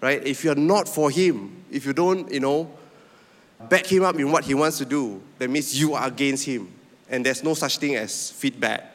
right? 0.00 0.26
If 0.26 0.44
you're 0.44 0.54
not 0.54 0.88
for 0.88 1.10
him, 1.10 1.59
if 1.70 1.86
you 1.86 1.92
don't, 1.92 2.30
you 2.32 2.40
know, 2.40 2.70
back 3.68 3.86
him 3.86 4.04
up 4.04 4.16
in 4.16 4.30
what 4.30 4.44
he 4.44 4.54
wants 4.54 4.78
to 4.78 4.84
do, 4.84 5.22
that 5.38 5.50
means 5.50 5.78
you 5.78 5.94
are 5.94 6.06
against 6.06 6.44
him. 6.44 6.72
And 7.08 7.26
there's 7.26 7.42
no 7.42 7.54
such 7.54 7.78
thing 7.78 7.96
as 7.96 8.30
feedback. 8.30 8.86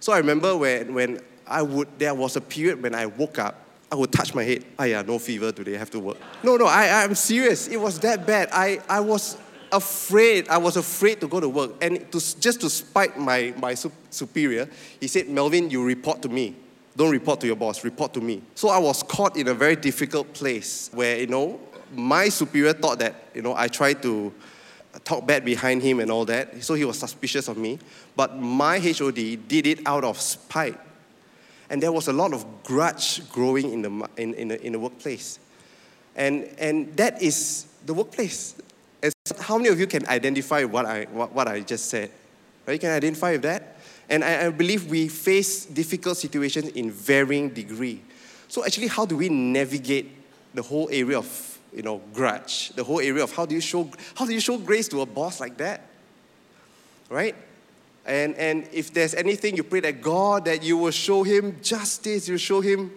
So 0.00 0.12
I 0.12 0.18
remember 0.18 0.56
when, 0.56 0.94
when 0.94 1.20
I 1.46 1.62
would, 1.62 1.88
there 1.98 2.14
was 2.14 2.36
a 2.36 2.40
period 2.40 2.82
when 2.82 2.94
I 2.94 3.06
woke 3.06 3.38
up, 3.38 3.64
I 3.90 3.96
would 3.96 4.12
touch 4.12 4.34
my 4.34 4.44
head. 4.44 4.64
Ah, 4.78 4.84
yeah, 4.84 5.02
no 5.02 5.18
fever 5.18 5.50
today, 5.50 5.74
I 5.74 5.78
have 5.78 5.90
to 5.90 6.00
work. 6.00 6.18
No, 6.42 6.56
no, 6.56 6.66
I, 6.66 7.02
I'm 7.02 7.14
serious. 7.14 7.68
It 7.68 7.78
was 7.78 7.98
that 8.00 8.26
bad. 8.26 8.50
I, 8.52 8.80
I 8.88 9.00
was 9.00 9.38
afraid. 9.72 10.48
I 10.48 10.58
was 10.58 10.76
afraid 10.76 11.20
to 11.20 11.28
go 11.28 11.40
to 11.40 11.48
work. 11.48 11.72
And 11.82 12.10
to, 12.12 12.40
just 12.40 12.60
to 12.60 12.70
spite 12.70 13.18
my, 13.18 13.54
my 13.56 13.74
superior, 14.10 14.68
he 15.00 15.08
said, 15.08 15.28
Melvin, 15.28 15.70
you 15.70 15.82
report 15.82 16.22
to 16.22 16.28
me. 16.28 16.54
Don't 16.98 17.12
report 17.12 17.40
to 17.42 17.46
your 17.46 17.54
boss, 17.54 17.84
report 17.84 18.12
to 18.14 18.20
me. 18.20 18.42
So 18.56 18.70
I 18.70 18.78
was 18.78 19.04
caught 19.04 19.36
in 19.36 19.46
a 19.46 19.54
very 19.54 19.76
difficult 19.76 20.34
place 20.34 20.90
where, 20.92 21.16
you 21.20 21.28
know, 21.28 21.60
my 21.94 22.28
superior 22.28 22.72
thought 22.72 22.98
that, 22.98 23.14
you 23.34 23.40
know, 23.40 23.54
I 23.56 23.68
tried 23.68 24.02
to 24.02 24.34
talk 25.04 25.24
bad 25.24 25.44
behind 25.44 25.80
him 25.80 26.00
and 26.00 26.10
all 26.10 26.24
that. 26.24 26.64
So 26.64 26.74
he 26.74 26.84
was 26.84 26.98
suspicious 26.98 27.46
of 27.46 27.56
me. 27.56 27.78
But 28.16 28.40
my 28.40 28.80
HOD 28.80 29.14
did 29.46 29.68
it 29.68 29.86
out 29.86 30.02
of 30.02 30.20
spite. 30.20 30.76
And 31.70 31.80
there 31.80 31.92
was 31.92 32.08
a 32.08 32.12
lot 32.12 32.32
of 32.32 32.44
grudge 32.64 33.30
growing 33.30 33.72
in 33.72 33.82
the, 33.82 34.08
in, 34.16 34.34
in 34.34 34.48
the, 34.48 34.66
in 34.66 34.72
the 34.72 34.80
workplace. 34.80 35.38
And, 36.16 36.52
and 36.58 36.96
that 36.96 37.22
is 37.22 37.66
the 37.86 37.94
workplace. 37.94 38.56
As 39.04 39.14
how 39.38 39.56
many 39.56 39.68
of 39.68 39.78
you 39.78 39.86
can 39.86 40.04
identify 40.08 40.64
what 40.64 40.84
I, 40.84 41.04
what, 41.12 41.32
what 41.32 41.46
I 41.46 41.60
just 41.60 41.90
said? 41.90 42.10
Right? 42.66 42.72
You 42.72 42.80
can 42.80 42.90
identify 42.90 43.30
with 43.32 43.42
that? 43.42 43.77
And 44.08 44.24
I, 44.24 44.46
I 44.46 44.50
believe 44.50 44.90
we 44.90 45.08
face 45.08 45.66
difficult 45.66 46.16
situations 46.16 46.68
in 46.68 46.90
varying 46.90 47.50
degree. 47.50 48.02
So 48.48 48.64
actually, 48.64 48.88
how 48.88 49.04
do 49.04 49.16
we 49.16 49.28
navigate 49.28 50.10
the 50.54 50.62
whole 50.62 50.88
area 50.90 51.18
of 51.18 51.58
you 51.74 51.82
know 51.82 52.00
grudge, 52.14 52.70
the 52.70 52.84
whole 52.84 53.00
area 53.00 53.22
of 53.22 53.34
how 53.34 53.44
do 53.44 53.54
you 53.54 53.60
show 53.60 53.90
how 54.14 54.24
do 54.26 54.32
you 54.32 54.40
show 54.40 54.56
grace 54.56 54.88
to 54.88 55.02
a 55.02 55.06
boss 55.06 55.40
like 55.40 55.58
that? 55.58 55.82
right? 57.08 57.34
And, 58.06 58.34
and 58.36 58.68
if 58.72 58.92
there's 58.92 59.14
anything, 59.14 59.56
you 59.56 59.62
pray 59.62 59.80
that 59.80 60.00
God, 60.00 60.46
that 60.46 60.62
you 60.62 60.76
will 60.78 60.90
show 60.90 61.22
him 61.22 61.58
justice, 61.62 62.28
you 62.28 62.38
show 62.38 62.60
him 62.60 62.92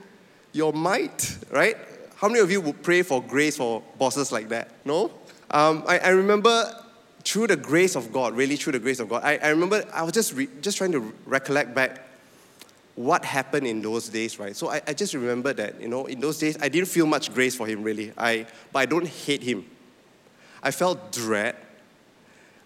your 0.54 0.74
might, 0.74 1.38
right? 1.50 1.76
How 2.16 2.28
many 2.28 2.40
of 2.40 2.52
you 2.52 2.62
would 2.62 2.84
pray 2.84 3.02
for 3.02 3.22
grace 3.22 3.58
for 3.58 3.82
bosses 3.98 4.32
like 4.32 4.50
that? 4.50 4.70
No? 4.86 5.12
Um, 5.50 5.84
I, 5.88 6.00
I 6.00 6.10
remember 6.10 6.72
through 7.24 7.48
the 7.48 7.56
grace 7.56 7.96
of 7.96 8.12
God, 8.12 8.36
really 8.36 8.56
through 8.56 8.74
the 8.74 8.80
grace 8.80 9.00
of 9.00 9.10
God, 9.10 9.24
I, 9.24 9.38
I 9.38 9.50
remember 9.50 9.84
I 9.94 10.04
was 10.04 10.14
just, 10.14 10.34
re, 10.34 10.48
just 10.62 10.78
trying 10.78 10.92
to 10.94 11.14
recollect 11.26 11.74
back 11.74 12.08
what 12.96 13.24
happened 13.24 13.66
in 13.66 13.82
those 13.82 14.10
days, 14.10 14.38
right? 14.38 14.56
So 14.56 14.70
I, 14.70 14.82
I 14.88 14.94
just 14.94 15.14
remember 15.14 15.54
that, 15.54 15.80
you 15.82 15.88
know, 15.88 16.06
in 16.06 16.20
those 16.20 16.40
days, 16.40 16.58
I 16.62 16.70
didn't 16.70 16.90
feel 16.90 17.06
much 17.06 17.34
grace 17.34 17.56
for 17.56 17.66
him, 17.66 17.84
really. 17.84 18.14
I, 18.18 18.46
but 18.72 18.80
I 18.80 18.86
don't 18.86 19.08
hate 19.08 19.42
him. 19.42 19.66
I 20.62 20.72
felt 20.72 21.12
dread, 21.12 21.56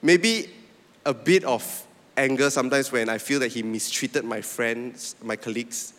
maybe 0.02 0.50
a 1.06 1.14
bit 1.14 1.44
of 1.44 1.86
anger 2.18 2.50
sometimes 2.50 2.92
when 2.92 3.10
I 3.10 3.18
feel 3.18 3.40
that 3.40 3.52
he 3.52 3.64
mistreated 3.64 4.26
my 4.26 4.42
friends, 4.42 5.16
my 5.22 5.36
colleagues, 5.36 5.94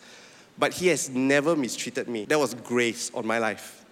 but 0.57 0.73
he 0.73 0.87
has 0.87 1.09
never 1.09 1.55
mistreated 1.55 2.07
me. 2.07 2.25
That 2.25 2.39
was 2.39 2.53
grace 2.53 3.11
on 3.13 3.25
my 3.25 3.39
life. 3.39 3.85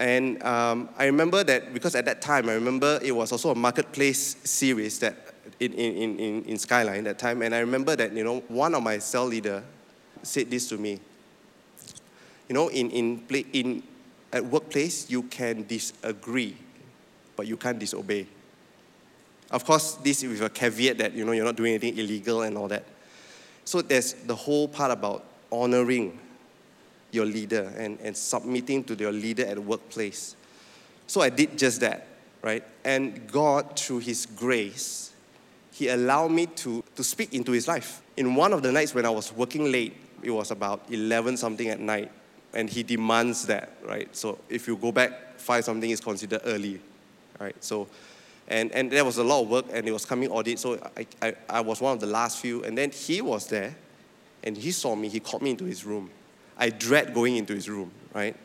And 0.00 0.42
um, 0.42 0.88
I 0.96 1.04
remember 1.04 1.44
that 1.44 1.74
because 1.74 1.94
at 1.94 2.06
that 2.06 2.22
time, 2.22 2.48
I 2.48 2.54
remember 2.54 2.98
it 3.02 3.14
was 3.14 3.32
also 3.32 3.50
a 3.50 3.54
marketplace 3.54 4.36
series 4.44 4.98
that 5.00 5.14
in, 5.60 5.74
in, 5.74 6.18
in, 6.18 6.44
in 6.44 6.58
Skyline 6.58 7.04
that 7.04 7.18
time. 7.18 7.42
And 7.42 7.54
I 7.54 7.58
remember 7.58 7.94
that, 7.94 8.10
you 8.14 8.24
know, 8.24 8.40
one 8.48 8.74
of 8.74 8.82
my 8.82 8.96
cell 8.96 9.26
leader 9.26 9.62
said 10.22 10.50
this 10.50 10.70
to 10.70 10.78
me. 10.78 10.98
You 12.48 12.54
know, 12.54 12.68
in, 12.68 12.90
in, 12.90 13.22
in, 13.52 13.82
at 14.32 14.42
workplace, 14.42 15.10
you 15.10 15.24
can 15.24 15.66
disagree, 15.66 16.56
but 17.36 17.46
you 17.46 17.58
can't 17.58 17.78
disobey. 17.78 18.26
Of 19.50 19.66
course, 19.66 19.96
this 19.96 20.22
with 20.22 20.40
a 20.40 20.48
caveat 20.48 20.96
that, 20.96 21.12
you 21.12 21.26
know, 21.26 21.32
you're 21.32 21.44
not 21.44 21.56
doing 21.56 21.74
anything 21.74 21.98
illegal 21.98 22.40
and 22.40 22.56
all 22.56 22.68
that. 22.68 22.84
So 23.66 23.82
there's 23.82 24.14
the 24.14 24.34
whole 24.34 24.66
part 24.66 24.92
about 24.92 25.26
honoring 25.52 26.18
your 27.12 27.26
leader 27.26 27.72
and, 27.76 27.98
and 28.00 28.16
submitting 28.16 28.84
to 28.84 28.94
your 28.94 29.12
leader 29.12 29.44
at 29.46 29.58
workplace. 29.58 30.36
So 31.06 31.20
I 31.20 31.28
did 31.28 31.58
just 31.58 31.80
that, 31.80 32.06
right? 32.42 32.62
And 32.84 33.26
God, 33.30 33.78
through 33.78 34.00
His 34.00 34.26
grace, 34.26 35.12
He 35.72 35.88
allowed 35.88 36.30
me 36.30 36.46
to, 36.46 36.84
to 36.94 37.04
speak 37.04 37.34
into 37.34 37.52
His 37.52 37.66
life. 37.66 38.02
In 38.16 38.34
one 38.34 38.52
of 38.52 38.62
the 38.62 38.70
nights 38.70 38.94
when 38.94 39.06
I 39.06 39.10
was 39.10 39.32
working 39.32 39.72
late, 39.72 39.96
it 40.22 40.30
was 40.30 40.50
about 40.50 40.84
11 40.90 41.36
something 41.36 41.68
at 41.68 41.80
night, 41.80 42.12
and 42.54 42.68
He 42.68 42.82
demands 42.82 43.46
that, 43.46 43.72
right? 43.84 44.14
So 44.14 44.38
if 44.48 44.68
you 44.68 44.76
go 44.76 44.92
back, 44.92 45.38
5 45.38 45.64
something 45.64 45.90
is 45.90 46.00
considered 46.00 46.42
early, 46.44 46.80
right? 47.38 47.56
So, 47.62 47.88
and, 48.46 48.70
and 48.72 48.90
there 48.90 49.04
was 49.04 49.18
a 49.18 49.24
lot 49.24 49.42
of 49.42 49.48
work, 49.48 49.66
and 49.72 49.88
it 49.88 49.92
was 49.92 50.04
coming 50.04 50.30
audit, 50.30 50.58
so 50.58 50.78
I, 50.96 51.06
I, 51.22 51.34
I 51.48 51.60
was 51.60 51.80
one 51.80 51.94
of 51.94 52.00
the 52.00 52.06
last 52.06 52.38
few, 52.38 52.62
and 52.64 52.76
then 52.76 52.90
He 52.90 53.20
was 53.20 53.46
there, 53.48 53.74
and 54.44 54.56
He 54.56 54.70
saw 54.70 54.94
me, 54.94 55.08
He 55.08 55.18
called 55.18 55.42
me 55.42 55.50
into 55.50 55.64
His 55.64 55.84
room 55.84 56.10
I 56.60 56.68
dread 56.68 57.14
going 57.14 57.36
into 57.36 57.54
his 57.54 57.68
room, 57.68 57.90
right? 58.14 58.36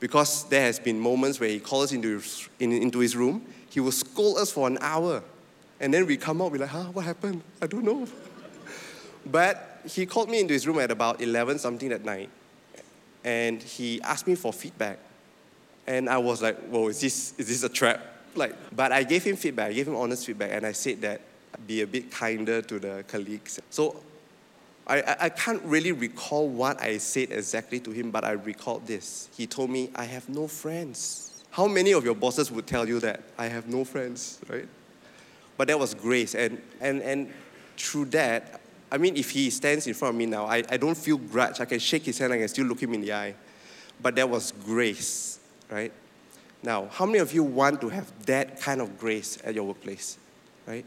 Because 0.00 0.44
there 0.48 0.62
has 0.62 0.78
been 0.78 0.98
moments 0.98 1.40
where 1.40 1.48
he 1.48 1.58
calls 1.58 1.92
into 1.92 2.14
his, 2.18 2.48
in, 2.60 2.72
into 2.72 3.00
his 3.00 3.16
room, 3.16 3.44
he 3.68 3.80
will 3.80 3.92
scold 3.92 4.38
us 4.38 4.52
for 4.52 4.68
an 4.68 4.78
hour. 4.80 5.22
And 5.80 5.92
then 5.92 6.06
we 6.06 6.16
come 6.16 6.40
out, 6.40 6.52
we're 6.52 6.58
like, 6.58 6.70
huh, 6.70 6.84
what 6.84 7.04
happened? 7.04 7.42
I 7.60 7.66
don't 7.66 7.84
know. 7.84 8.06
but 9.26 9.80
he 9.86 10.06
called 10.06 10.30
me 10.30 10.40
into 10.40 10.54
his 10.54 10.66
room 10.66 10.78
at 10.78 10.90
about 10.92 11.20
11 11.20 11.58
something 11.58 11.88
that 11.88 12.04
night. 12.04 12.30
And 13.24 13.60
he 13.60 14.00
asked 14.02 14.28
me 14.28 14.36
for 14.36 14.52
feedback. 14.52 15.00
And 15.86 16.08
I 16.08 16.18
was 16.18 16.40
like, 16.40 16.58
whoa, 16.68 16.88
is 16.88 17.00
this, 17.00 17.34
is 17.38 17.48
this 17.48 17.64
a 17.64 17.68
trap? 17.68 18.00
Like, 18.34 18.54
but 18.74 18.92
I 18.92 19.02
gave 19.02 19.24
him 19.24 19.36
feedback, 19.36 19.70
I 19.70 19.72
gave 19.72 19.88
him 19.88 19.96
honest 19.96 20.26
feedback, 20.26 20.52
and 20.52 20.64
I 20.64 20.72
said 20.72 21.00
that 21.00 21.20
be 21.66 21.82
a 21.82 21.86
bit 21.86 22.10
kinder 22.10 22.62
to 22.62 22.78
the 22.78 23.04
colleagues. 23.08 23.58
So 23.70 23.96
I, 24.88 25.16
I 25.20 25.28
can't 25.28 25.62
really 25.64 25.92
recall 25.92 26.48
what 26.48 26.80
I 26.80 26.96
said 26.98 27.30
exactly 27.30 27.78
to 27.80 27.90
him, 27.90 28.10
but 28.10 28.24
I 28.24 28.32
recalled 28.32 28.86
this. 28.86 29.28
He 29.36 29.46
told 29.46 29.68
me, 29.68 29.90
I 29.94 30.04
have 30.04 30.28
no 30.28 30.48
friends. 30.48 31.44
How 31.50 31.66
many 31.66 31.92
of 31.92 32.04
your 32.04 32.14
bosses 32.14 32.50
would 32.50 32.66
tell 32.66 32.88
you 32.88 32.98
that? 33.00 33.20
I 33.36 33.46
have 33.46 33.68
no 33.68 33.84
friends, 33.84 34.40
right? 34.48 34.66
But 35.58 35.68
that 35.68 35.78
was 35.78 35.92
grace. 35.92 36.34
And, 36.34 36.62
and, 36.80 37.02
and 37.02 37.32
through 37.76 38.06
that, 38.06 38.60
I 38.90 38.96
mean, 38.96 39.16
if 39.16 39.30
he 39.30 39.50
stands 39.50 39.86
in 39.86 39.92
front 39.92 40.14
of 40.14 40.18
me 40.18 40.24
now, 40.24 40.46
I, 40.46 40.62
I 40.70 40.78
don't 40.78 40.96
feel 40.96 41.18
grudge. 41.18 41.60
I 41.60 41.66
can 41.66 41.78
shake 41.78 42.04
his 42.04 42.18
hand, 42.18 42.32
I 42.32 42.38
can 42.38 42.48
still 42.48 42.66
look 42.66 42.82
him 42.82 42.94
in 42.94 43.02
the 43.02 43.12
eye. 43.12 43.34
But 44.00 44.14
that 44.16 44.30
was 44.30 44.52
grace, 44.64 45.38
right? 45.70 45.92
Now, 46.62 46.88
how 46.90 47.04
many 47.04 47.18
of 47.18 47.32
you 47.32 47.42
want 47.42 47.80
to 47.82 47.88
have 47.90 48.10
that 48.24 48.60
kind 48.60 48.80
of 48.80 48.98
grace 48.98 49.38
at 49.44 49.54
your 49.54 49.64
workplace, 49.64 50.16
right? 50.66 50.84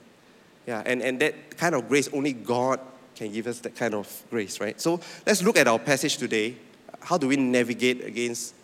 Yeah, 0.66 0.82
and, 0.86 1.02
and 1.02 1.20
that 1.20 1.58
kind 1.58 1.76
of 1.76 1.88
grace 1.88 2.10
only 2.14 2.34
God 2.34 2.80
can 3.22 3.32
give 3.32 3.46
us 3.46 3.60
that 3.60 3.76
kind 3.76 3.94
of 3.94 4.24
grace, 4.32 4.60
right? 4.60 4.82
So 4.82 5.00
let's 5.28 5.44
look 5.44 5.56
at 5.56 5.68
our 5.68 5.78
passage 5.78 6.18
today. 6.18 6.56
How 7.02 7.20
do 7.20 7.28
we 7.28 7.38
navigate 7.38 8.04
against 8.04 8.56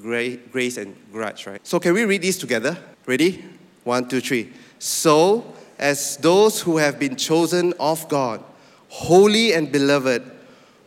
grace 0.00 0.78
and 0.78 0.96
grudge, 1.12 1.46
right? 1.46 1.60
So 1.66 1.78
can 1.78 1.92
we 1.92 2.04
read 2.04 2.22
these 2.22 2.38
together? 2.38 2.78
Ready? 3.04 3.44
One, 3.84 4.08
two, 4.08 4.22
three. 4.22 4.54
So, 4.78 5.52
as 5.78 6.16
those 6.16 6.62
who 6.62 6.78
have 6.78 6.98
been 6.98 7.16
chosen 7.16 7.74
of 7.78 8.08
God, 8.08 8.42
holy 8.88 9.52
and 9.52 9.70
beloved, 9.70 10.22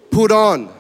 put 0.10 0.32
on. 0.32 0.74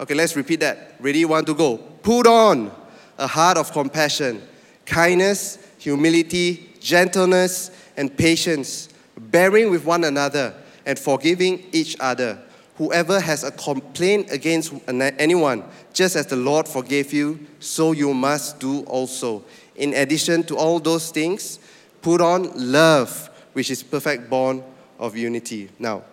Okay, 0.00 0.12
let's 0.12 0.36
repeat 0.36 0.60
that. 0.60 0.96
Ready? 1.00 1.24
One 1.24 1.46
to 1.46 1.54
go. 1.54 1.78
Put 1.78 2.26
on 2.26 2.70
a 3.16 3.26
heart 3.26 3.56
of 3.56 3.72
compassion, 3.72 4.42
kindness, 4.84 5.56
humility, 5.78 6.74
gentleness, 6.78 7.70
and 7.96 8.14
patience, 8.14 8.90
bearing 9.16 9.70
with 9.70 9.86
one 9.86 10.04
another 10.04 10.54
and 10.88 10.98
forgiving 10.98 11.66
each 11.70 11.96
other. 12.00 12.38
Whoever 12.78 13.20
has 13.20 13.44
a 13.44 13.50
complaint 13.50 14.32
against 14.32 14.72
anyone, 14.88 15.64
just 15.92 16.16
as 16.16 16.26
the 16.26 16.36
Lord 16.36 16.66
forgave 16.66 17.12
you, 17.12 17.46
so 17.60 17.92
you 17.92 18.14
must 18.14 18.58
do 18.58 18.84
also. 18.84 19.44
In 19.76 19.92
addition 19.92 20.44
to 20.44 20.56
all 20.56 20.80
those 20.80 21.10
things, 21.10 21.58
put 22.00 22.22
on 22.22 22.50
love, 22.54 23.28
which 23.52 23.70
is 23.70 23.82
perfect 23.82 24.30
bond 24.30 24.62
of 24.98 25.14
unity. 25.14 25.68
Now, 25.78 26.04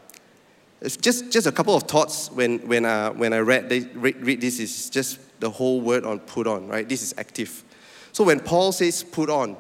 it's 0.82 0.98
just, 0.98 1.32
just 1.32 1.48
a 1.48 1.52
couple 1.52 1.76
of 1.76 1.84
thoughts 1.84 2.30
when, 2.32 2.60
when, 2.68 2.84
uh, 2.84 3.12
when 3.12 3.32
I 3.32 3.40
read, 3.40 3.72
read, 3.96 4.18
read 4.26 4.42
this 4.42 4.60
is 4.60 4.90
just 4.90 5.20
the 5.40 5.50
whole 5.50 5.80
word 5.80 6.04
on 6.04 6.20
put 6.20 6.48
on, 6.48 6.68
right? 6.68 6.88
This 6.88 7.02
is 7.02 7.14
active. 7.18 7.64
So 8.12 8.26
when 8.26 8.42
Paul 8.42 8.74
says 8.74 9.04
put 9.04 9.30
on, 9.30 9.56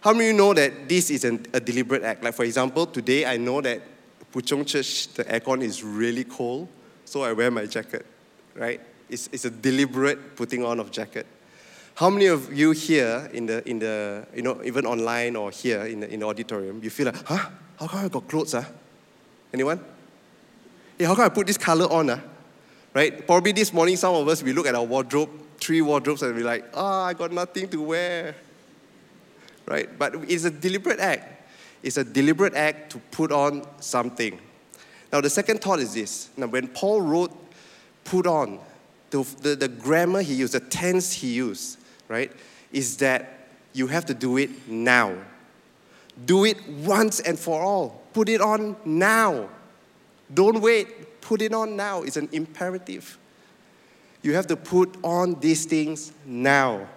how 0.00 0.12
many 0.12 0.30
of 0.30 0.32
you 0.32 0.38
know 0.38 0.54
that 0.54 0.88
this 0.88 1.10
is 1.10 1.24
an, 1.24 1.46
a 1.52 1.60
deliberate 1.60 2.02
act? 2.02 2.24
Like, 2.24 2.34
for 2.34 2.44
example, 2.44 2.86
today 2.86 3.26
I 3.26 3.36
know 3.36 3.60
that 3.60 3.82
Puchong 4.32 4.66
Church, 4.66 5.08
the 5.14 5.24
aircon 5.24 5.62
is 5.62 5.82
really 5.82 6.24
cold, 6.24 6.68
so 7.04 7.22
I 7.22 7.32
wear 7.32 7.50
my 7.50 7.66
jacket, 7.66 8.06
right? 8.54 8.80
It's, 9.08 9.28
it's 9.32 9.44
a 9.44 9.50
deliberate 9.50 10.36
putting 10.36 10.64
on 10.64 10.78
of 10.78 10.92
jacket. 10.92 11.26
How 11.94 12.08
many 12.10 12.26
of 12.26 12.52
you 12.52 12.70
here 12.70 13.28
in 13.32 13.46
the, 13.46 13.68
in 13.68 13.80
the 13.80 14.26
you 14.34 14.42
know, 14.42 14.62
even 14.64 14.86
online 14.86 15.34
or 15.36 15.50
here 15.50 15.82
in 15.82 16.00
the, 16.00 16.12
in 16.12 16.20
the 16.20 16.26
auditorium, 16.26 16.80
you 16.82 16.90
feel 16.90 17.06
like, 17.06 17.26
huh? 17.26 17.50
How 17.78 17.86
come 17.88 18.04
I 18.04 18.08
got 18.08 18.28
clothes, 18.28 18.52
huh? 18.52 18.62
Anyone? 19.52 19.80
Hey, 20.96 21.06
how 21.06 21.14
come 21.14 21.24
I 21.24 21.28
put 21.28 21.46
this 21.46 21.58
color 21.58 21.86
on, 21.86 22.08
huh? 22.08 22.18
Right? 22.94 23.26
Probably 23.26 23.52
this 23.52 23.72
morning, 23.72 23.96
some 23.96 24.14
of 24.14 24.28
us, 24.28 24.42
we 24.42 24.52
look 24.52 24.66
at 24.66 24.74
our 24.74 24.84
wardrobe, 24.84 25.30
three 25.58 25.82
wardrobes, 25.82 26.22
and 26.22 26.34
we're 26.34 26.44
like, 26.44 26.64
ah, 26.74 27.04
oh, 27.04 27.06
I 27.06 27.14
got 27.14 27.32
nothing 27.32 27.68
to 27.68 27.82
wear. 27.82 28.36
Right? 29.66 29.98
But 29.98 30.14
it's 30.28 30.44
a 30.44 30.50
deliberate 30.50 31.00
act. 31.00 31.39
It's 31.82 31.96
a 31.96 32.04
deliberate 32.04 32.54
act 32.54 32.92
to 32.92 32.98
put 33.10 33.32
on 33.32 33.64
something. 33.80 34.38
Now, 35.12 35.20
the 35.20 35.30
second 35.30 35.60
thought 35.60 35.80
is 35.80 35.94
this. 35.94 36.28
Now, 36.36 36.46
when 36.46 36.68
Paul 36.68 37.02
wrote 37.02 37.32
put 38.04 38.26
on, 38.26 38.58
the, 39.10 39.22
the, 39.42 39.56
the 39.56 39.68
grammar 39.68 40.22
he 40.22 40.34
used, 40.34 40.54
the 40.54 40.60
tense 40.60 41.12
he 41.12 41.32
used, 41.32 41.78
right, 42.08 42.32
is 42.72 42.96
that 42.98 43.48
you 43.72 43.86
have 43.88 44.04
to 44.06 44.14
do 44.14 44.36
it 44.36 44.68
now. 44.68 45.14
Do 46.26 46.44
it 46.44 46.56
once 46.68 47.20
and 47.20 47.38
for 47.38 47.60
all. 47.60 48.02
Put 48.12 48.28
it 48.28 48.40
on 48.40 48.76
now. 48.84 49.48
Don't 50.32 50.60
wait. 50.60 51.20
Put 51.20 51.42
it 51.42 51.52
on 51.52 51.76
now. 51.76 52.02
It's 52.02 52.16
an 52.16 52.28
imperative. 52.32 53.18
You 54.22 54.34
have 54.34 54.46
to 54.48 54.56
put 54.56 54.96
on 55.02 55.40
these 55.40 55.64
things 55.64 56.12
now. 56.26 56.88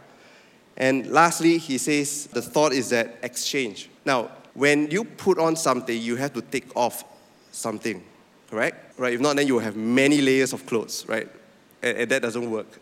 And 0.76 1.08
lastly, 1.08 1.58
he 1.58 1.78
says 1.78 2.28
the 2.28 2.42
thought 2.42 2.74
is 2.74 2.90
that 2.90 3.18
exchange. 3.22 3.90
Now, 4.06 4.32
when 4.54 4.90
you 4.92 5.04
put 5.04 5.40
on 5.40 5.56
something, 5.56 6.00
you 6.00 6.16
have 6.16 6.34
to 6.34 6.42
take 6.42 6.76
off 6.76 7.04
something, 7.52 8.04
correct? 8.50 9.00
Right? 9.00 9.14
If 9.14 9.22
not, 9.22 9.36
then 9.36 9.48
you 9.48 9.60
have 9.60 9.76
many 9.76 10.22
layers 10.22 10.54
of 10.54 10.66
clothes, 10.66 11.06
right? 11.08 11.28
And, 11.82 11.98
and 11.98 12.12
that 12.12 12.22
doesn't 12.22 12.50
work. 12.50 12.80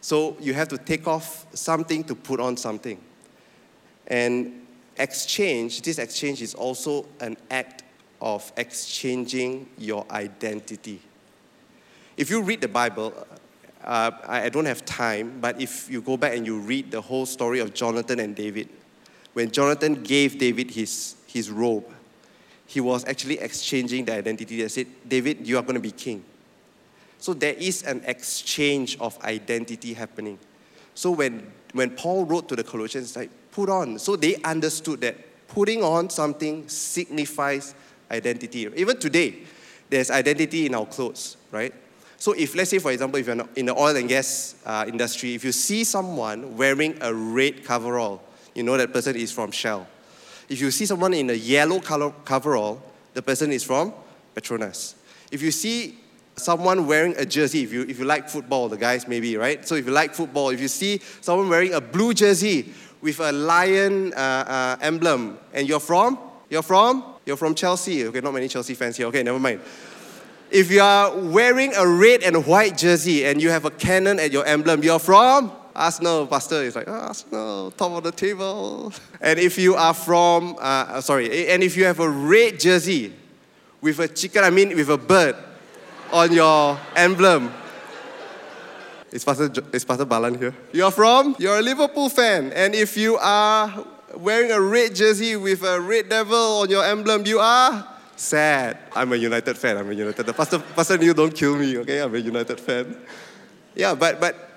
So 0.00 0.36
you 0.40 0.54
have 0.54 0.68
to 0.68 0.78
take 0.78 1.06
off 1.06 1.46
something 1.54 2.04
to 2.04 2.14
put 2.14 2.40
on 2.40 2.56
something. 2.56 3.00
And 4.06 4.66
exchange, 4.96 5.82
this 5.82 5.98
exchange 5.98 6.40
is 6.40 6.54
also 6.54 7.06
an 7.20 7.36
act 7.50 7.82
of 8.20 8.50
exchanging 8.56 9.68
your 9.76 10.06
identity. 10.10 11.00
If 12.16 12.30
you 12.30 12.42
read 12.42 12.60
the 12.60 12.68
Bible, 12.68 13.14
uh, 13.84 14.10
I 14.26 14.48
don't 14.48 14.64
have 14.64 14.84
time, 14.84 15.38
but 15.40 15.60
if 15.60 15.88
you 15.90 16.00
go 16.00 16.16
back 16.16 16.36
and 16.36 16.44
you 16.44 16.58
read 16.58 16.90
the 16.90 17.00
whole 17.00 17.26
story 17.26 17.60
of 17.60 17.74
Jonathan 17.74 18.18
and 18.18 18.34
David, 18.34 18.68
when 19.38 19.52
Jonathan 19.52 20.02
gave 20.02 20.36
David 20.36 20.72
his 20.72 21.14
his 21.28 21.48
robe, 21.48 21.84
he 22.66 22.80
was 22.80 23.04
actually 23.04 23.38
exchanging 23.38 24.04
the 24.04 24.12
identity 24.12 24.60
that 24.62 24.70
said, 24.70 24.88
David, 25.08 25.46
you 25.46 25.56
are 25.58 25.62
going 25.62 25.76
to 25.76 25.80
be 25.80 25.92
king. 25.92 26.24
So 27.18 27.34
there 27.34 27.54
is 27.54 27.84
an 27.84 28.02
exchange 28.04 28.98
of 28.98 29.16
identity 29.22 29.94
happening. 29.94 30.40
So 30.94 31.12
when, 31.12 31.52
when 31.72 31.90
Paul 31.90 32.24
wrote 32.24 32.48
to 32.48 32.56
the 32.56 32.64
Colossians, 32.64 33.14
like, 33.14 33.30
put 33.52 33.70
on. 33.70 34.00
So 34.00 34.16
they 34.16 34.34
understood 34.42 35.02
that 35.02 35.16
putting 35.46 35.84
on 35.84 36.10
something 36.10 36.68
signifies 36.68 37.76
identity. 38.10 38.68
Even 38.74 38.98
today, 38.98 39.36
there's 39.88 40.10
identity 40.10 40.66
in 40.66 40.74
our 40.74 40.86
clothes, 40.86 41.36
right? 41.52 41.72
So 42.18 42.32
if, 42.32 42.56
let's 42.56 42.70
say, 42.70 42.80
for 42.80 42.90
example, 42.90 43.20
if 43.20 43.26
you're 43.28 43.48
in 43.54 43.66
the 43.66 43.78
oil 43.78 43.94
and 43.94 44.08
gas 44.08 44.56
uh, 44.66 44.84
industry, 44.88 45.34
if 45.34 45.44
you 45.44 45.52
see 45.52 45.84
someone 45.84 46.56
wearing 46.56 46.98
a 47.00 47.14
red 47.14 47.64
coverall, 47.64 48.24
you 48.58 48.64
know 48.64 48.76
that 48.76 48.92
person 48.92 49.14
is 49.14 49.30
from 49.30 49.52
Shell. 49.52 49.86
If 50.48 50.60
you 50.60 50.72
see 50.72 50.84
someone 50.84 51.14
in 51.14 51.30
a 51.30 51.34
yellow 51.34 51.78
color 51.78 52.12
coverall, 52.24 52.82
the 53.14 53.22
person 53.22 53.52
is 53.52 53.62
from 53.62 53.94
Petronas. 54.34 54.94
If 55.30 55.42
you 55.42 55.52
see 55.52 55.96
someone 56.34 56.86
wearing 56.88 57.14
a 57.16 57.24
jersey, 57.24 57.62
if 57.62 57.72
you, 57.72 57.82
if 57.82 58.00
you 58.00 58.04
like 58.04 58.28
football, 58.28 58.68
the 58.68 58.76
guys 58.76 59.06
maybe, 59.06 59.36
right? 59.36 59.66
So 59.66 59.76
if 59.76 59.86
you 59.86 59.92
like 59.92 60.12
football, 60.12 60.50
if 60.50 60.60
you 60.60 60.66
see 60.66 61.00
someone 61.20 61.48
wearing 61.48 61.72
a 61.72 61.80
blue 61.80 62.12
jersey 62.14 62.72
with 63.00 63.20
a 63.20 63.30
lion 63.30 64.12
uh, 64.14 64.16
uh, 64.16 64.76
emblem, 64.80 65.38
and 65.54 65.68
you're 65.68 65.78
from? 65.78 66.18
You're 66.50 66.62
from? 66.62 67.04
You're 67.26 67.36
from 67.36 67.54
Chelsea. 67.54 68.06
Okay, 68.06 68.20
not 68.20 68.34
many 68.34 68.48
Chelsea 68.48 68.74
fans 68.74 68.96
here. 68.96 69.06
Okay, 69.06 69.22
never 69.22 69.38
mind. 69.38 69.60
If 70.50 70.72
you 70.72 70.80
are 70.80 71.16
wearing 71.16 71.74
a 71.76 71.86
red 71.86 72.24
and 72.24 72.44
white 72.44 72.76
jersey 72.76 73.24
and 73.24 73.40
you 73.40 73.50
have 73.50 73.66
a 73.66 73.70
cannon 73.70 74.18
at 74.18 74.32
your 74.32 74.46
emblem, 74.46 74.82
you're 74.82 74.98
from? 74.98 75.52
Arsenal, 75.78 76.26
pastor 76.26 76.56
is 76.56 76.74
like, 76.74 76.88
oh, 76.88 76.92
Arsenal, 76.92 77.70
top 77.70 77.92
of 77.92 78.02
the 78.02 78.10
table. 78.10 78.92
And 79.20 79.38
if 79.38 79.56
you 79.56 79.76
are 79.76 79.94
from, 79.94 80.56
uh, 80.56 80.98
uh, 80.98 81.00
sorry, 81.00 81.48
and 81.48 81.62
if 81.62 81.76
you 81.76 81.84
have 81.84 82.00
a 82.00 82.08
red 82.08 82.58
jersey 82.58 83.14
with 83.80 84.00
a 84.00 84.08
chicken, 84.08 84.42
I 84.42 84.50
mean 84.50 84.74
with 84.74 84.90
a 84.90 84.98
bird 84.98 85.36
on 86.12 86.32
your 86.32 86.76
emblem, 86.96 87.52
is 89.12 89.24
Pastor, 89.24 89.50
is 89.72 89.84
Pastor 89.84 90.04
Balan 90.04 90.36
here? 90.36 90.52
You're 90.72 90.90
from? 90.90 91.36
You're 91.38 91.60
a 91.60 91.62
Liverpool 91.62 92.08
fan. 92.08 92.52
And 92.52 92.74
if 92.74 92.96
you 92.96 93.16
are 93.16 93.84
wearing 94.16 94.50
a 94.50 94.60
red 94.60 94.96
jersey 94.96 95.36
with 95.36 95.62
a 95.62 95.80
red 95.80 96.08
devil 96.08 96.62
on 96.62 96.70
your 96.70 96.84
emblem, 96.84 97.24
you 97.24 97.38
are 97.38 97.86
sad. 98.16 98.78
I'm 98.96 99.12
a 99.12 99.16
United 99.16 99.56
fan. 99.56 99.76
I'm 99.76 99.88
a 99.88 99.94
United. 99.94 100.26
Pastor, 100.34 100.58
Pastor 100.58 100.98
Neil, 100.98 101.14
don't 101.14 101.34
kill 101.34 101.56
me, 101.56 101.78
okay? 101.78 102.02
I'm 102.02 102.14
a 102.14 102.18
United 102.18 102.58
fan. 102.58 102.96
Yeah, 103.74 103.94
but, 103.94 104.20
but 104.20 104.47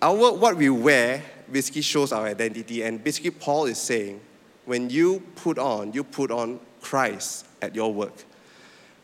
our, 0.00 0.32
what 0.32 0.56
we 0.56 0.70
wear 0.70 1.22
basically 1.50 1.82
shows 1.82 2.12
our 2.12 2.26
identity. 2.26 2.82
And 2.82 3.02
basically, 3.02 3.30
Paul 3.30 3.66
is 3.66 3.78
saying, 3.78 4.20
when 4.64 4.90
you 4.90 5.22
put 5.36 5.58
on, 5.58 5.92
you 5.92 6.04
put 6.04 6.30
on 6.30 6.60
Christ 6.80 7.46
at 7.62 7.74
your 7.74 7.92
work. 7.92 8.24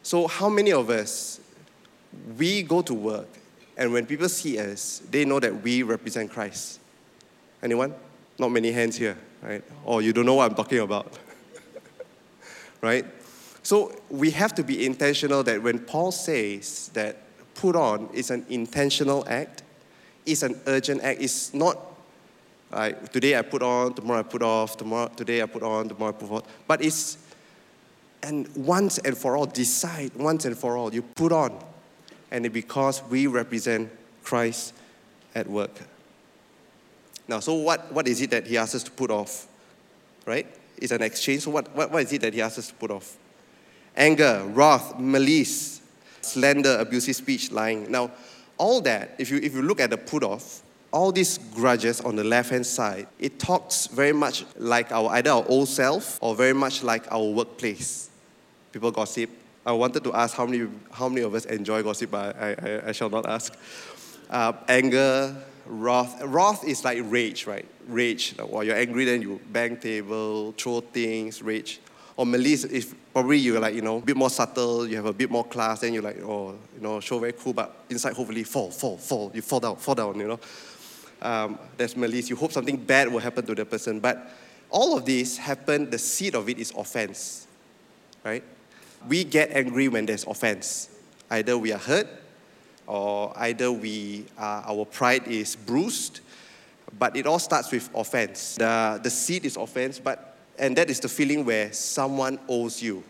So, 0.02 0.26
how 0.26 0.48
many 0.48 0.72
of 0.72 0.90
us, 0.90 1.40
we 2.38 2.62
go 2.62 2.82
to 2.82 2.94
work, 2.94 3.28
and 3.76 3.92
when 3.92 4.06
people 4.06 4.28
see 4.28 4.58
us, 4.58 5.02
they 5.10 5.24
know 5.24 5.40
that 5.40 5.62
we 5.62 5.82
represent 5.82 6.30
Christ? 6.30 6.78
Anyone? 7.62 7.94
Not 8.38 8.50
many 8.50 8.70
hands 8.72 8.96
here, 8.96 9.16
right? 9.42 9.64
Or 9.84 10.02
you 10.02 10.12
don't 10.12 10.26
know 10.26 10.34
what 10.34 10.50
I'm 10.50 10.56
talking 10.56 10.80
about, 10.80 11.18
right? 12.80 13.06
So, 13.62 13.98
we 14.10 14.30
have 14.32 14.54
to 14.56 14.62
be 14.62 14.84
intentional 14.84 15.42
that 15.44 15.62
when 15.62 15.78
Paul 15.78 16.12
says 16.12 16.90
that 16.92 17.22
put 17.54 17.74
on 17.74 18.10
is 18.12 18.30
an 18.30 18.44
intentional 18.50 19.24
act, 19.26 19.63
it's 20.26 20.42
an 20.42 20.60
urgent 20.66 21.02
act. 21.02 21.20
It's 21.20 21.54
not 21.54 21.78
like 22.70 23.12
today 23.12 23.38
I 23.38 23.42
put 23.42 23.62
on, 23.62 23.94
tomorrow 23.94 24.20
I 24.20 24.22
put 24.22 24.42
off, 24.42 24.76
tomorrow 24.76 25.08
today 25.08 25.42
I 25.42 25.46
put 25.46 25.62
on, 25.62 25.88
tomorrow 25.88 26.12
I 26.12 26.16
put 26.16 26.30
off. 26.30 26.42
But 26.66 26.82
it's 26.82 27.18
and 28.24 28.48
once 28.56 28.98
and 28.98 29.16
for 29.16 29.36
all, 29.36 29.46
decide 29.46 30.14
once 30.14 30.46
and 30.46 30.56
for 30.56 30.76
all, 30.76 30.92
you 30.92 31.02
put 31.02 31.30
on. 31.30 31.62
And 32.30 32.50
because 32.52 33.02
we 33.04 33.26
represent 33.26 33.90
Christ 34.22 34.72
at 35.34 35.46
work. 35.46 35.78
Now, 37.28 37.40
so 37.40 37.54
what, 37.54 37.92
what 37.92 38.08
is 38.08 38.20
it 38.22 38.30
that 38.30 38.46
he 38.46 38.56
asks 38.56 38.76
us 38.76 38.82
to 38.84 38.90
put 38.90 39.10
off? 39.10 39.46
Right? 40.26 40.46
It's 40.78 40.90
an 40.90 41.02
exchange. 41.02 41.42
So 41.42 41.50
what, 41.50 41.74
what, 41.76 41.90
what 41.90 42.02
is 42.02 42.12
it 42.12 42.22
that 42.22 42.32
he 42.32 42.40
asks 42.40 42.58
us 42.58 42.68
to 42.68 42.74
put 42.74 42.90
off? 42.90 43.16
Anger, 43.94 44.42
wrath, 44.46 44.98
malice, 44.98 45.82
slander, 46.22 46.78
abusive 46.80 47.16
speech, 47.16 47.52
lying. 47.52 47.90
Now, 47.90 48.10
all 48.58 48.80
that, 48.82 49.14
if 49.18 49.30
you, 49.30 49.38
if 49.38 49.54
you 49.54 49.62
look 49.62 49.80
at 49.80 49.90
the 49.90 49.96
put 49.96 50.22
off, 50.22 50.62
all 50.92 51.10
these 51.10 51.38
grudges 51.54 52.00
on 52.00 52.14
the 52.14 52.22
left 52.22 52.50
hand 52.50 52.64
side, 52.64 53.08
it 53.18 53.38
talks 53.38 53.88
very 53.88 54.12
much 54.12 54.44
like 54.56 54.92
our 54.92 55.10
either 55.10 55.30
our 55.30 55.44
old 55.48 55.68
self 55.68 56.18
or 56.22 56.36
very 56.36 56.52
much 56.52 56.84
like 56.84 57.10
our 57.10 57.24
workplace. 57.24 58.10
People 58.72 58.92
gossip. 58.92 59.28
I 59.66 59.72
wanted 59.72 60.04
to 60.04 60.12
ask 60.12 60.36
how 60.36 60.46
many, 60.46 60.68
how 60.92 61.08
many 61.08 61.22
of 61.22 61.34
us 61.34 61.46
enjoy 61.46 61.82
gossip, 61.82 62.10
but 62.10 62.36
I, 62.36 62.50
I, 62.52 62.88
I 62.88 62.92
shall 62.92 63.10
not 63.10 63.26
ask. 63.26 63.56
Uh, 64.30 64.52
anger, 64.68 65.36
wrath. 65.66 66.22
Wrath 66.22 66.64
is 66.64 66.84
like 66.84 66.98
rage, 67.04 67.46
right? 67.46 67.66
Rage. 67.88 68.34
While 68.36 68.62
you're 68.62 68.76
angry, 68.76 69.04
then 69.04 69.22
you 69.22 69.40
bang 69.50 69.76
table, 69.76 70.52
throw 70.52 70.80
things, 70.80 71.42
rage. 71.42 71.80
Or 72.16 72.24
malice, 72.24 72.64
if 72.64 72.94
probably 73.12 73.38
you're 73.38 73.58
like, 73.58 73.74
you 73.74 73.82
know, 73.82 73.98
a 73.98 74.00
bit 74.00 74.16
more 74.16 74.30
subtle, 74.30 74.86
you 74.86 74.96
have 74.96 75.06
a 75.06 75.12
bit 75.12 75.30
more 75.30 75.44
class, 75.44 75.80
then 75.80 75.92
you're 75.92 76.02
like, 76.02 76.20
oh, 76.22 76.54
you 76.76 76.80
know, 76.80 77.00
show 77.00 77.18
very 77.18 77.32
cool, 77.32 77.52
but 77.52 77.84
inside 77.90 78.14
hopefully 78.14 78.44
fall, 78.44 78.70
fall, 78.70 78.96
fall. 78.96 79.32
You 79.34 79.42
fall 79.42 79.60
down, 79.60 79.76
fall 79.76 79.96
down, 79.96 80.18
you 80.20 80.28
know. 80.28 80.40
Um, 81.20 81.58
there's 81.76 81.96
malice. 81.96 82.30
You 82.30 82.36
hope 82.36 82.52
something 82.52 82.76
bad 82.76 83.12
will 83.12 83.18
happen 83.18 83.44
to 83.46 83.54
the 83.54 83.64
person. 83.64 83.98
But 83.98 84.30
all 84.70 84.96
of 84.96 85.04
this 85.04 85.36
happen, 85.36 85.90
the 85.90 85.98
seed 85.98 86.34
of 86.34 86.48
it 86.48 86.58
is 86.58 86.72
offense, 86.76 87.46
right? 88.24 88.44
We 89.08 89.24
get 89.24 89.50
angry 89.50 89.88
when 89.88 90.06
there's 90.06 90.24
offense. 90.24 90.90
Either 91.30 91.58
we 91.58 91.72
are 91.72 91.78
hurt, 91.78 92.06
or 92.86 93.32
either 93.36 93.72
we, 93.72 94.26
uh, 94.38 94.62
our 94.66 94.84
pride 94.84 95.26
is 95.26 95.56
bruised, 95.56 96.20
but 96.98 97.16
it 97.16 97.26
all 97.26 97.38
starts 97.38 97.72
with 97.72 97.88
offense. 97.94 98.56
The, 98.56 99.00
the 99.02 99.10
seed 99.10 99.44
is 99.44 99.56
offense, 99.56 99.98
but 99.98 100.33
and 100.58 100.76
that 100.76 100.90
is 100.90 101.00
the 101.00 101.08
feeling 101.08 101.44
where 101.44 101.72
someone 101.72 102.38
owes 102.48 102.82
you. 102.82 103.02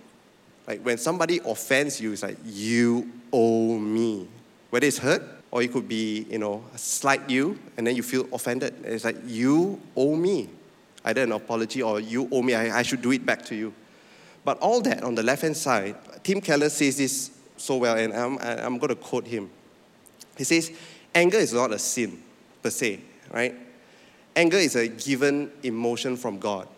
Like 0.67 0.81
when 0.81 0.97
somebody 0.97 1.41
offends 1.45 2.01
you, 2.01 2.13
it's 2.13 2.23
like, 2.23 2.39
you 2.45 3.11
owe 3.33 3.79
me. 3.79 4.29
Whether 4.71 4.87
it's 4.87 4.99
hurt 4.99 5.23
or 5.51 5.63
it 5.63 5.73
could 5.73 5.89
be, 5.89 6.27
you 6.31 6.39
know, 6.39 6.65
slight 6.77 7.29
you 7.29 7.59
and 7.77 7.87
then 7.87 7.97
you 7.97 8.03
feel 8.03 8.27
offended. 8.33 8.75
It's 8.85 9.05
like, 9.05 9.17
you 9.27 9.81
owe 9.97 10.17
me. 10.17 10.49
Either 11.05 11.23
an 11.23 11.33
apology 11.33 11.83
or 11.83 12.01
you 12.01 12.29
owe 12.33 12.41
me, 12.41 12.55
I, 12.55 12.79
I 12.79 12.83
should 12.83 13.03
do 13.03 13.13
it 13.13 13.27
back 13.27 13.45
to 13.47 13.55
you. 13.55 13.75
But 14.45 14.59
all 14.59 14.81
that 14.83 15.03
on 15.03 15.15
the 15.15 15.23
left 15.23 15.43
hand 15.43 15.57
side, 15.57 15.97
Tim 16.23 16.41
Keller 16.41 16.71
says 16.71 16.97
this 16.97 17.31
so 17.57 17.77
well, 17.77 17.97
and 17.97 18.13
I'm, 18.13 18.39
I'm 18.39 18.79
going 18.79 18.89
to 18.89 18.97
quote 18.97 19.27
him. 19.27 19.51
He 20.37 20.45
says, 20.45 20.73
anger 21.15 21.39
is 21.39 21.53
not 21.53 21.73
a 21.73 21.79
sin 21.79 22.21
per 22.63 22.71
se, 22.71 23.01
right? 23.33 23.55
Anger 24.35 24.57
is 24.57 24.77
a 24.77 24.89
given 24.89 25.53
emotion 25.63 26.17
from 26.17 26.39
God 26.39 26.69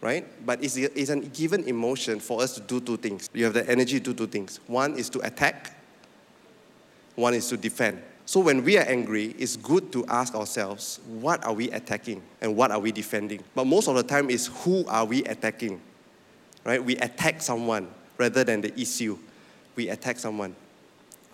right? 0.00 0.24
But 0.44 0.62
it's, 0.62 0.76
it's 0.76 1.10
a 1.10 1.16
given 1.16 1.64
emotion 1.68 2.20
for 2.20 2.42
us 2.42 2.54
to 2.54 2.60
do 2.60 2.80
two 2.80 2.96
things. 2.96 3.30
You 3.32 3.44
have 3.44 3.54
the 3.54 3.68
energy 3.68 3.98
to 4.00 4.12
do 4.12 4.14
two 4.14 4.26
things. 4.26 4.60
One 4.66 4.94
is 4.94 5.08
to 5.10 5.20
attack, 5.20 5.76
one 7.14 7.34
is 7.34 7.48
to 7.48 7.56
defend. 7.56 8.02
So 8.26 8.40
when 8.40 8.64
we 8.64 8.76
are 8.76 8.84
angry, 8.84 9.36
it's 9.38 9.56
good 9.56 9.92
to 9.92 10.04
ask 10.06 10.34
ourselves, 10.34 10.98
what 11.06 11.44
are 11.44 11.52
we 11.52 11.70
attacking 11.70 12.22
and 12.40 12.56
what 12.56 12.72
are 12.72 12.80
we 12.80 12.90
defending? 12.90 13.42
But 13.54 13.66
most 13.66 13.88
of 13.88 13.94
the 13.94 14.02
time 14.02 14.30
is 14.30 14.48
who 14.48 14.84
are 14.86 15.04
we 15.04 15.22
attacking? 15.24 15.80
Right? 16.64 16.84
We 16.84 16.96
attack 16.96 17.40
someone 17.40 17.88
rather 18.18 18.42
than 18.42 18.62
the 18.62 18.78
issue. 18.78 19.16
We 19.76 19.90
attack 19.90 20.18
someone. 20.18 20.56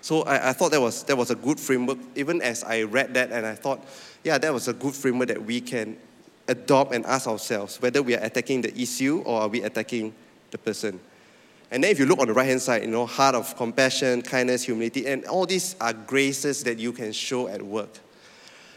So 0.02 0.22
I, 0.22 0.50
I 0.50 0.52
thought 0.52 0.72
that 0.72 0.80
was, 0.80 1.04
that 1.04 1.16
was 1.16 1.30
a 1.30 1.34
good 1.34 1.58
framework, 1.58 1.98
even 2.14 2.42
as 2.42 2.62
I 2.62 2.82
read 2.82 3.14
that 3.14 3.32
and 3.32 3.46
I 3.46 3.54
thought, 3.54 3.82
yeah, 4.24 4.36
that 4.36 4.52
was 4.52 4.68
a 4.68 4.72
good 4.74 4.94
framework 4.94 5.28
that 5.28 5.42
we 5.42 5.60
can 5.60 5.96
adopt 6.48 6.94
and 6.94 7.04
ask 7.06 7.26
ourselves 7.26 7.80
whether 7.80 8.02
we 8.02 8.14
are 8.14 8.22
attacking 8.22 8.62
the 8.62 8.80
issue 8.80 9.22
or 9.24 9.42
are 9.42 9.48
we 9.48 9.62
attacking 9.62 10.14
the 10.50 10.58
person. 10.58 11.00
And 11.70 11.82
then 11.82 11.90
if 11.90 11.98
you 11.98 12.04
look 12.04 12.18
on 12.18 12.26
the 12.26 12.34
right 12.34 12.46
hand 12.46 12.60
side, 12.60 12.82
you 12.82 12.88
know, 12.88 13.06
heart 13.06 13.34
of 13.34 13.56
compassion, 13.56 14.20
kindness, 14.22 14.64
humility, 14.64 15.06
and 15.06 15.24
all 15.24 15.46
these 15.46 15.74
are 15.80 15.94
graces 15.94 16.62
that 16.64 16.78
you 16.78 16.92
can 16.92 17.12
show 17.12 17.48
at 17.48 17.62
work. 17.62 17.88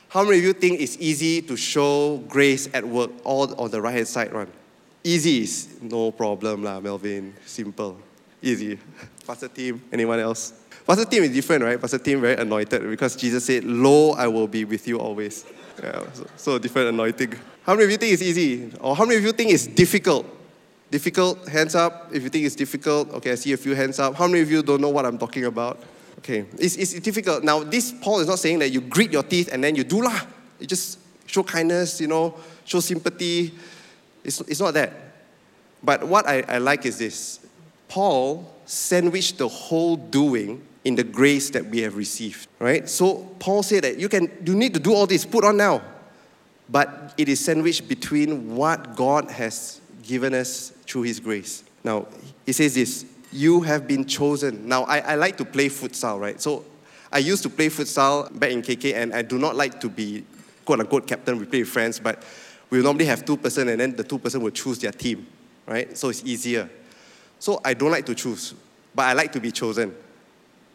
How 0.08 0.24
many 0.24 0.38
of 0.38 0.44
you 0.46 0.54
think 0.54 0.80
it's 0.80 0.98
easy 0.98 1.42
to 1.42 1.58
show 1.58 2.24
grace 2.30 2.70
at 2.74 2.88
work, 2.88 3.12
all 3.26 3.54
on 3.60 3.70
the 3.70 3.82
right 3.82 3.96
hand 3.96 4.08
side 4.08 4.34
one? 4.34 4.48
Easy 5.04 5.44
is 5.44 5.82
no 5.82 6.12
problem 6.12 6.64
lah, 6.64 6.80
Melvin. 6.80 7.34
Simple. 7.46 7.98
Easy. 8.42 8.80
Pastor 9.28 9.50
Tim, 9.50 9.84
anyone 9.92 10.20
else? 10.20 10.54
Pastor 10.88 11.04
Tim 11.06 11.24
is 11.24 11.32
different, 11.32 11.64
right? 11.64 11.82
Pastor 11.82 11.98
Tim 11.98 12.22
very 12.22 12.38
anointed 12.38 12.90
because 12.90 13.16
Jesus 13.18 13.44
said, 13.44 13.66
Lo, 13.66 14.12
I 14.12 14.28
will 14.28 14.48
be 14.48 14.64
with 14.64 14.88
you 14.88 15.00
always. 15.00 15.46
Yeah, 15.84 16.06
so, 16.14 16.28
so 16.38 16.60
different 16.60 16.90
anointing. 16.90 17.34
How 17.66 17.74
many 17.74 17.86
of 17.86 17.92
you 17.92 17.98
think 17.98 18.14
it's 18.14 18.22
easy? 18.22 18.72
Or 18.80 18.96
how 18.96 19.06
many 19.06 19.18
of 19.18 19.24
you 19.24 19.32
think 19.32 19.52
it's 19.52 19.66
difficult? 19.66 20.28
Difficult, 20.92 21.48
hands 21.50 21.74
up. 21.74 22.10
If 22.14 22.22
you 22.22 22.30
think 22.30 22.46
it's 22.46 22.56
difficult, 22.56 23.10
okay, 23.16 23.32
I 23.32 23.36
see 23.36 23.54
a 23.54 23.58
few 23.58 23.74
hands 23.74 23.98
up. 23.98 24.14
How 24.14 24.28
many 24.28 24.42
of 24.42 24.52
you 24.52 24.62
don't 24.62 24.82
know 24.82 24.90
what 24.90 25.04
I'm 25.04 25.18
talking 25.18 25.46
about? 25.46 25.82
Okay, 26.20 26.46
it's, 26.60 26.76
it's 26.76 26.94
difficult. 27.00 27.44
Now, 27.44 27.64
this 27.64 27.92
Paul 27.92 28.20
is 28.20 28.28
not 28.28 28.38
saying 28.38 28.60
that 28.60 28.70
you 28.70 28.82
grit 28.82 29.12
your 29.12 29.24
teeth 29.24 29.50
and 29.52 29.64
then 29.64 29.76
you 29.76 29.84
do 29.84 30.04
lah. 30.04 30.22
You 30.60 30.68
just 30.68 31.00
show 31.26 31.42
kindness, 31.42 32.00
you 32.00 32.08
know, 32.08 32.36
show 32.66 32.80
sympathy. 32.82 33.52
It's, 34.24 34.42
it's 34.42 34.60
not 34.60 34.76
that. 34.76 34.94
But 35.84 36.08
what 36.08 36.28
I, 36.28 36.42
I 36.48 36.58
like 36.60 36.86
is 36.86 37.00
this 37.00 37.40
Paul 37.88 38.54
sandwiched 38.66 39.40
the 39.40 39.48
whole 39.48 39.96
doing 39.96 40.62
in 40.84 40.94
the 40.94 41.04
grace 41.04 41.50
that 41.50 41.66
we 41.66 41.80
have 41.80 41.96
received, 41.96 42.48
right? 42.60 42.88
So 42.88 43.36
Paul 43.40 43.64
said 43.64 43.84
that 43.86 43.98
you 43.98 44.08
can 44.08 44.32
you 44.46 44.54
need 44.54 44.76
to 44.76 44.80
do 44.80 44.94
all 44.94 45.08
this, 45.08 45.26
put 45.26 45.44
on 45.44 45.58
now. 45.58 45.82
But 46.70 47.14
it 47.18 47.30
is 47.30 47.44
sandwiched 47.44 47.88
between 47.88 48.56
what 48.56 48.96
God 48.96 49.30
has 49.30 49.82
given 50.04 50.34
us 50.34 50.72
through 50.88 51.04
his 51.04 51.20
grace. 51.20 51.64
Now, 51.84 52.08
he 52.46 52.52
says 52.52 52.76
this, 52.76 53.06
you 53.32 53.62
have 53.62 53.88
been 53.88 54.06
chosen. 54.06 54.68
Now, 54.68 54.84
I, 54.84 55.00
I 55.00 55.16
like 55.16 55.38
to 55.38 55.46
play 55.46 55.68
futsal, 55.68 56.20
right? 56.20 56.40
So 56.42 56.66
I 57.12 57.20
used 57.20 57.44
to 57.44 57.50
play 57.50 57.68
futsal 57.68 58.38
back 58.40 58.52
in 58.52 58.62
KK, 58.62 58.96
and 58.96 59.14
I 59.14 59.22
do 59.22 59.38
not 59.38 59.56
like 59.56 59.80
to 59.82 59.90
be 59.90 60.26
quote 60.64 60.80
unquote 60.80 61.08
captain. 61.08 61.38
We 61.38 61.46
play 61.46 61.60
with 61.60 61.70
friends, 61.70 62.00
but 62.00 62.24
we 62.70 62.82
normally 62.82 63.06
have 63.06 63.26
two 63.26 63.38
person, 63.38 63.70
and 63.70 63.80
then 63.80 63.96
the 63.96 64.04
two 64.04 64.20
person 64.20 64.42
will 64.42 64.52
choose 64.52 64.80
their 64.80 64.92
team, 64.92 65.28
right? 65.66 65.96
So 65.98 66.10
it's 66.10 66.24
easier. 66.24 66.70
So 67.40 67.62
I 67.64 67.74
don't 67.74 67.92
like 67.92 68.06
to 68.08 68.16
choose, 68.16 68.56
but 68.94 69.04
I 69.04 69.14
like 69.14 69.32
to 69.34 69.40
be 69.40 69.52
chosen, 69.52 69.96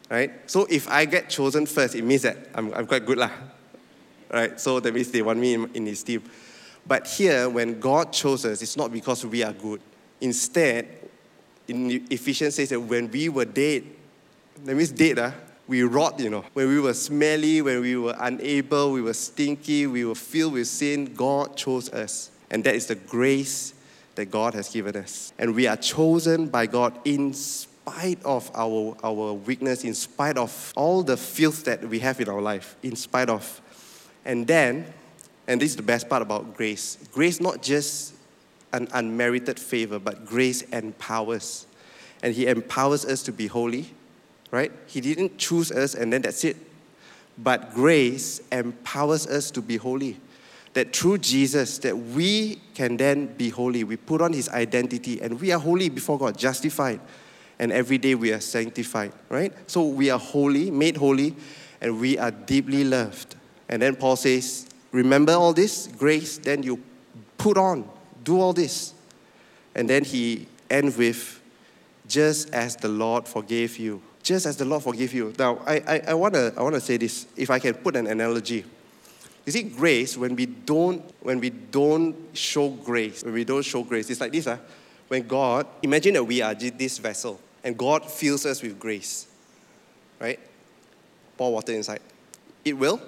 right? 0.09 0.31
So 0.49 0.67
if 0.69 0.89
I 0.89 1.05
get 1.05 1.29
chosen 1.29 1.65
first, 1.65 1.95
it 1.95 2.03
means 2.03 2.21
that 2.21 2.37
I'm, 2.53 2.73
I'm 2.73 2.87
quite 2.87 3.05
good 3.05 3.17
lah, 3.17 3.31
right? 4.31 4.59
So 4.59 4.79
that 4.79 4.93
means 4.93 5.11
they 5.11 5.21
want 5.21 5.39
me 5.39 5.53
in, 5.53 5.85
his 5.85 6.03
team. 6.03 6.23
But 6.87 7.07
here, 7.07 7.49
when 7.49 7.79
God 7.79 8.11
chose 8.11 8.45
us, 8.45 8.61
it's 8.61 8.77
not 8.77 8.91
because 8.91 9.25
we 9.25 9.43
are 9.43 9.53
good. 9.53 9.81
Instead, 10.19 10.87
in 11.67 12.05
Ephesians 12.09 12.55
says 12.55 12.69
that 12.69 12.79
when 12.79 13.09
we 13.09 13.29
were 13.29 13.45
dead, 13.45 13.83
that 14.65 14.75
means 14.75 14.91
dead, 14.91 15.19
ah, 15.19 15.33
we 15.67 15.83
rot, 15.83 16.19
you 16.19 16.29
know. 16.29 16.43
When 16.53 16.67
we 16.67 16.79
were 16.79 16.93
smelly, 16.93 17.61
when 17.61 17.81
we 17.81 17.95
were 17.95 18.15
unable, 18.19 18.91
we 18.91 19.01
were 19.01 19.13
stinky, 19.13 19.87
we 19.87 20.05
were 20.05 20.15
filled 20.15 20.53
with 20.53 20.67
sin, 20.67 21.13
God 21.13 21.55
chose 21.55 21.89
us. 21.91 22.31
And 22.49 22.63
that 22.65 22.75
is 22.75 22.87
the 22.87 22.95
grace 22.95 23.73
that 24.15 24.25
God 24.25 24.53
has 24.53 24.69
given 24.69 24.95
us. 24.97 25.31
And 25.37 25.55
we 25.55 25.67
are 25.67 25.77
chosen 25.77 26.47
by 26.47 26.65
God 26.65 26.99
in 27.05 27.33
spite 27.33 28.21
of 28.25 28.51
our, 28.53 28.97
our 29.03 29.33
weakness, 29.33 29.83
in 29.83 29.93
spite 29.93 30.37
of 30.37 30.73
all 30.75 31.03
the 31.03 31.15
filth 31.15 31.63
that 31.65 31.87
we 31.87 31.99
have 31.99 32.19
in 32.19 32.27
our 32.27 32.41
life, 32.41 32.75
in 32.83 32.95
spite 32.95 33.29
of. 33.29 33.60
And 34.25 34.45
then, 34.47 34.85
and 35.47 35.61
this 35.61 35.71
is 35.71 35.75
the 35.75 35.83
best 35.83 36.07
part 36.09 36.21
about 36.21 36.55
grace 36.55 36.97
grace 37.11 37.39
not 37.41 37.61
just 37.61 38.13
an 38.73 38.87
unmerited 38.93 39.59
favor, 39.59 39.99
but 39.99 40.25
grace 40.25 40.61
empowers. 40.63 41.65
And 42.23 42.33
He 42.33 42.47
empowers 42.47 43.05
us 43.05 43.23
to 43.23 43.31
be 43.31 43.47
holy 43.47 43.91
right? 44.51 44.71
He 44.85 45.01
didn't 45.01 45.37
choose 45.37 45.71
us 45.71 45.95
and 45.95 46.13
then 46.13 46.21
that's 46.21 46.43
it. 46.43 46.57
But 47.37 47.73
grace 47.73 48.41
empowers 48.51 49.25
us 49.25 49.49
to 49.51 49.61
be 49.61 49.77
holy. 49.77 50.17
That 50.73 50.95
through 50.95 51.19
Jesus, 51.19 51.79
that 51.79 51.97
we 51.97 52.61
can 52.75 52.97
then 52.97 53.27
be 53.35 53.49
holy. 53.49 53.83
We 53.83 53.97
put 53.97 54.21
on 54.21 54.31
his 54.31 54.47
identity 54.49 55.21
and 55.21 55.39
we 55.39 55.51
are 55.51 55.59
holy 55.59 55.89
before 55.89 56.17
God, 56.17 56.37
justified. 56.37 56.99
And 57.59 57.71
every 57.71 57.97
day 57.97 58.15
we 58.15 58.31
are 58.31 58.39
sanctified, 58.39 59.13
right? 59.29 59.53
So 59.67 59.85
we 59.85 60.09
are 60.09 60.19
holy, 60.19 60.71
made 60.71 60.97
holy, 60.97 61.35
and 61.79 61.99
we 61.99 62.17
are 62.17 62.31
deeply 62.31 62.83
loved. 62.83 63.35
And 63.71 63.81
then 63.81 63.95
Paul 63.95 64.15
says, 64.15 64.67
Remember 64.91 65.33
all 65.33 65.53
this 65.53 65.87
grace, 65.87 66.37
then 66.37 66.61
you 66.61 66.83
put 67.37 67.57
on, 67.57 67.89
do 68.23 68.39
all 68.39 68.53
this. 68.53 68.93
And 69.73 69.89
then 69.89 70.03
he 70.03 70.47
ends 70.69 70.97
with, 70.97 71.41
Just 72.07 72.53
as 72.53 72.75
the 72.75 72.89
Lord 72.89 73.27
forgave 73.27 73.79
you 73.79 74.03
just 74.23 74.45
as 74.45 74.57
the 74.57 74.65
Lord 74.65 74.83
forgive 74.83 75.13
you. 75.13 75.33
Now, 75.37 75.59
I, 75.65 75.75
I, 75.87 76.01
I 76.09 76.13
want 76.13 76.33
to 76.35 76.53
I 76.57 76.61
wanna 76.61 76.79
say 76.79 76.97
this, 76.97 77.27
if 77.35 77.49
I 77.49 77.59
can 77.59 77.73
put 77.75 77.95
an 77.95 78.07
analogy. 78.07 78.65
You 79.45 79.51
see, 79.51 79.63
grace, 79.63 80.15
when 80.17 80.35
we 80.35 80.45
don't, 80.45 81.03
when 81.21 81.39
we 81.39 81.49
don't 81.49 82.15
show 82.33 82.69
grace, 82.69 83.23
when 83.23 83.33
we 83.33 83.43
don't 83.43 83.63
show 83.63 83.83
grace, 83.83 84.09
it's 84.09 84.21
like 84.21 84.31
this. 84.31 84.45
Huh? 84.45 84.57
When 85.07 85.27
God, 85.27 85.65
imagine 85.81 86.13
that 86.13 86.23
we 86.23 86.41
are 86.41 86.53
this 86.53 86.99
vessel, 86.99 87.39
and 87.63 87.77
God 87.77 88.09
fills 88.09 88.45
us 88.45 88.61
with 88.61 88.79
grace, 88.79 89.27
right? 90.19 90.39
Pour 91.37 91.51
water 91.53 91.73
inside. 91.73 92.01
It 92.63 92.73
will. 92.73 93.01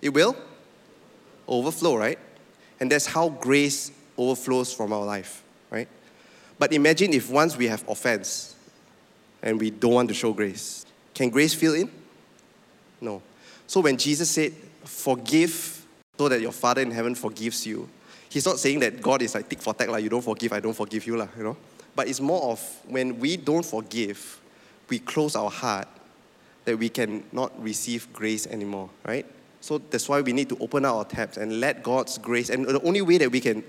It 0.00 0.10
will 0.10 0.36
overflow, 1.46 1.96
right? 1.96 2.18
And 2.80 2.90
that's 2.90 3.06
how 3.06 3.28
grace 3.28 3.90
overflows 4.16 4.72
from 4.72 4.92
our 4.92 5.04
life, 5.04 5.42
right? 5.70 5.88
But 6.58 6.72
imagine 6.72 7.12
if 7.12 7.30
once 7.30 7.56
we 7.56 7.66
have 7.66 7.88
offense, 7.88 8.56
and 9.42 9.60
we 9.60 9.70
don't 9.70 9.94
want 9.94 10.08
to 10.08 10.14
show 10.14 10.32
grace. 10.32 10.84
Can 11.14 11.30
grace 11.30 11.54
fill 11.54 11.74
in? 11.74 11.90
No. 13.00 13.22
So 13.66 13.80
when 13.80 13.96
Jesus 13.96 14.30
said, 14.30 14.52
forgive 14.84 15.86
so 16.16 16.28
that 16.28 16.40
your 16.40 16.52
Father 16.52 16.82
in 16.82 16.90
heaven 16.90 17.14
forgives 17.14 17.66
you, 17.66 17.88
he's 18.28 18.46
not 18.46 18.58
saying 18.58 18.80
that 18.80 19.00
God 19.00 19.22
is 19.22 19.34
like 19.34 19.48
tick 19.48 19.60
for 19.60 19.74
tack, 19.74 19.88
like 19.88 20.02
you 20.02 20.10
don't 20.10 20.24
forgive, 20.24 20.52
I 20.52 20.60
don't 20.60 20.74
forgive 20.74 21.06
you, 21.06 21.16
lah, 21.16 21.28
you 21.36 21.44
know. 21.44 21.56
But 21.94 22.08
it's 22.08 22.20
more 22.20 22.52
of 22.52 22.60
when 22.86 23.18
we 23.18 23.36
don't 23.36 23.64
forgive, 23.64 24.40
we 24.88 24.98
close 24.98 25.36
our 25.36 25.50
heart 25.50 25.88
that 26.64 26.78
we 26.78 26.88
can 26.88 27.24
not 27.32 27.60
receive 27.62 28.12
grace 28.12 28.46
anymore, 28.46 28.90
right? 29.06 29.26
So 29.60 29.78
that's 29.78 30.08
why 30.08 30.20
we 30.20 30.32
need 30.32 30.48
to 30.50 30.58
open 30.58 30.84
up 30.84 30.94
our 30.94 31.04
taps 31.04 31.36
and 31.36 31.60
let 31.60 31.82
God's 31.82 32.18
grace. 32.18 32.50
And 32.50 32.64
the 32.64 32.80
only 32.82 33.02
way 33.02 33.18
that 33.18 33.30
we 33.30 33.40
can 33.40 33.64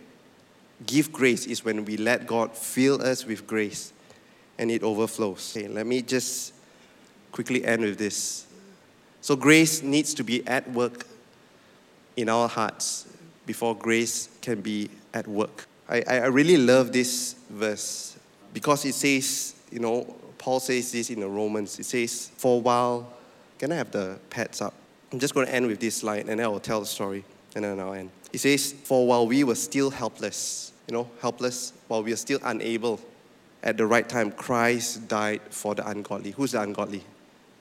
give 0.86 1.12
grace 1.12 1.46
is 1.46 1.66
when 1.66 1.86
we 1.86 1.98
let 1.98 2.28
God 2.28 2.56
fill 2.56 3.02
us 3.02 3.26
with 3.26 3.48
grace 3.48 3.92
and 4.58 4.70
it 4.70 4.84
overflows. 4.84 5.56
Okay, 5.56 5.68
let 5.68 5.88
me 5.88 6.02
just 6.02 6.54
quickly 7.32 7.66
end 7.66 7.82
with 7.82 7.98
this. 7.98 8.46
So, 9.22 9.36
grace 9.36 9.82
needs 9.82 10.14
to 10.16 10.24
be 10.24 10.46
at 10.48 10.70
work 10.72 11.06
in 12.16 12.30
our 12.30 12.48
hearts 12.48 13.08
before 13.46 13.76
grace 13.76 14.30
can 14.42 14.62
be 14.62 14.90
at 15.14 15.28
work. 15.28 15.66
I, 15.88 16.04
I 16.08 16.26
really 16.28 16.58
love 16.58 16.92
this 16.92 17.36
verse 17.50 18.18
because 18.54 18.86
it 18.86 18.94
says, 18.94 19.56
you 19.72 19.80
know, 19.80 20.16
Paul 20.38 20.60
says 20.60 20.92
this 20.92 21.10
in 21.10 21.20
the 21.20 21.28
Romans. 21.28 21.80
It 21.80 21.86
says, 21.86 22.32
For 22.38 22.58
a 22.58 22.60
while, 22.60 23.14
can 23.58 23.72
I 23.72 23.76
have 23.76 23.92
the 23.92 24.20
pads 24.30 24.62
up? 24.62 24.74
I'm 25.12 25.20
just 25.20 25.34
going 25.34 25.48
to 25.48 25.54
end 25.54 25.68
with 25.68 25.80
this 25.80 25.98
slide 25.98 26.22
and 26.22 26.30
then 26.30 26.42
I 26.42 26.48
will 26.48 26.60
tell 26.60 26.80
the 26.80 26.86
story 26.86 27.24
and 27.56 27.64
then 27.64 27.80
I'll 27.80 27.94
end. 27.94 28.12
It 28.32 28.40
says, 28.40 28.74
For 28.84 29.08
while 29.08 29.26
we 29.26 29.44
were 29.44 29.56
still 29.56 29.90
helpless, 29.90 30.72
you 30.88 30.94
know, 30.94 31.10
helpless, 31.22 31.74
while 31.88 32.04
we 32.04 32.14
are 32.14 32.18
still 32.18 32.40
unable 32.44 33.00
at 33.64 33.78
the 33.78 33.86
right 33.86 34.08
time, 34.08 34.32
Christ 34.32 35.08
died 35.08 35.42
for 35.50 35.76
the 35.76 35.88
ungodly. 35.88 36.32
Who's 36.32 36.52
the 36.52 36.62
ungodly? 36.62 37.04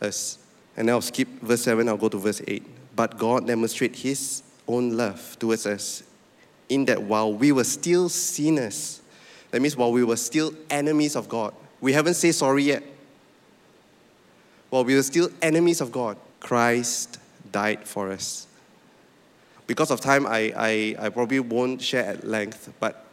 Us. 0.00 0.38
And 0.76 0.90
I'll 0.90 1.00
skip 1.00 1.28
verse 1.40 1.62
7, 1.62 1.88
I'll 1.88 1.96
go 1.96 2.08
to 2.08 2.18
verse 2.18 2.42
8. 2.46 2.62
But 2.94 3.18
God 3.18 3.46
demonstrated 3.46 3.98
his 3.98 4.42
own 4.66 4.96
love 4.96 5.38
towards 5.38 5.66
us 5.66 6.02
in 6.68 6.84
that 6.84 7.02
while 7.02 7.32
we 7.32 7.52
were 7.52 7.64
still 7.64 8.08
sinners, 8.08 9.00
that 9.50 9.62
means 9.62 9.76
while 9.76 9.92
we 9.92 10.04
were 10.04 10.16
still 10.16 10.52
enemies 10.68 11.16
of 11.16 11.28
God, 11.28 11.54
we 11.80 11.92
haven't 11.92 12.14
said 12.14 12.34
sorry 12.34 12.64
yet. 12.64 12.82
While 14.68 14.84
we 14.84 14.94
were 14.94 15.02
still 15.02 15.30
enemies 15.40 15.80
of 15.80 15.90
God, 15.90 16.18
Christ 16.40 17.18
died 17.52 17.86
for 17.86 18.10
us. 18.10 18.46
Because 19.66 19.90
of 19.90 20.00
time, 20.00 20.26
I, 20.26 20.52
I, 20.56 20.96
I 20.98 21.08
probably 21.10 21.40
won't 21.40 21.82
share 21.82 22.04
at 22.04 22.26
length, 22.26 22.72
but 22.80 23.04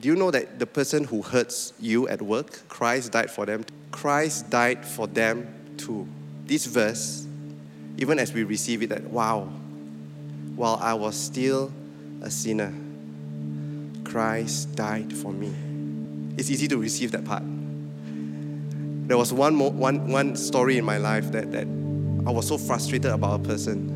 do 0.00 0.08
you 0.08 0.16
know 0.16 0.30
that 0.30 0.58
the 0.58 0.66
person 0.66 1.04
who 1.04 1.22
hurts 1.22 1.72
you 1.80 2.08
at 2.08 2.20
work, 2.20 2.68
Christ 2.68 3.12
died 3.12 3.30
for 3.30 3.46
them? 3.46 3.64
Christ 3.90 4.50
died 4.50 4.86
for 4.86 5.06
them 5.06 5.74
too. 5.76 6.06
This 6.46 6.66
verse, 6.66 7.26
even 7.98 8.18
as 8.18 8.32
we 8.32 8.44
receive 8.44 8.82
it, 8.82 8.88
that 8.88 9.04
wow, 9.04 9.48
while 10.56 10.78
I 10.80 10.94
was 10.94 11.16
still 11.16 11.72
a 12.20 12.30
sinner, 12.30 12.72
Christ 14.04 14.74
died 14.74 15.12
for 15.12 15.32
me. 15.32 15.54
It's 16.36 16.50
easy 16.50 16.68
to 16.68 16.78
receive 16.78 17.12
that 17.12 17.24
part. 17.24 17.42
There 19.08 19.18
was 19.18 19.32
one, 19.32 19.54
mo- 19.54 19.70
one, 19.70 20.10
one 20.10 20.36
story 20.36 20.78
in 20.78 20.84
my 20.84 20.96
life 20.96 21.32
that, 21.32 21.52
that 21.52 21.66
I 22.26 22.30
was 22.30 22.46
so 22.46 22.56
frustrated 22.56 23.10
about 23.10 23.40
a 23.40 23.42
person. 23.42 23.88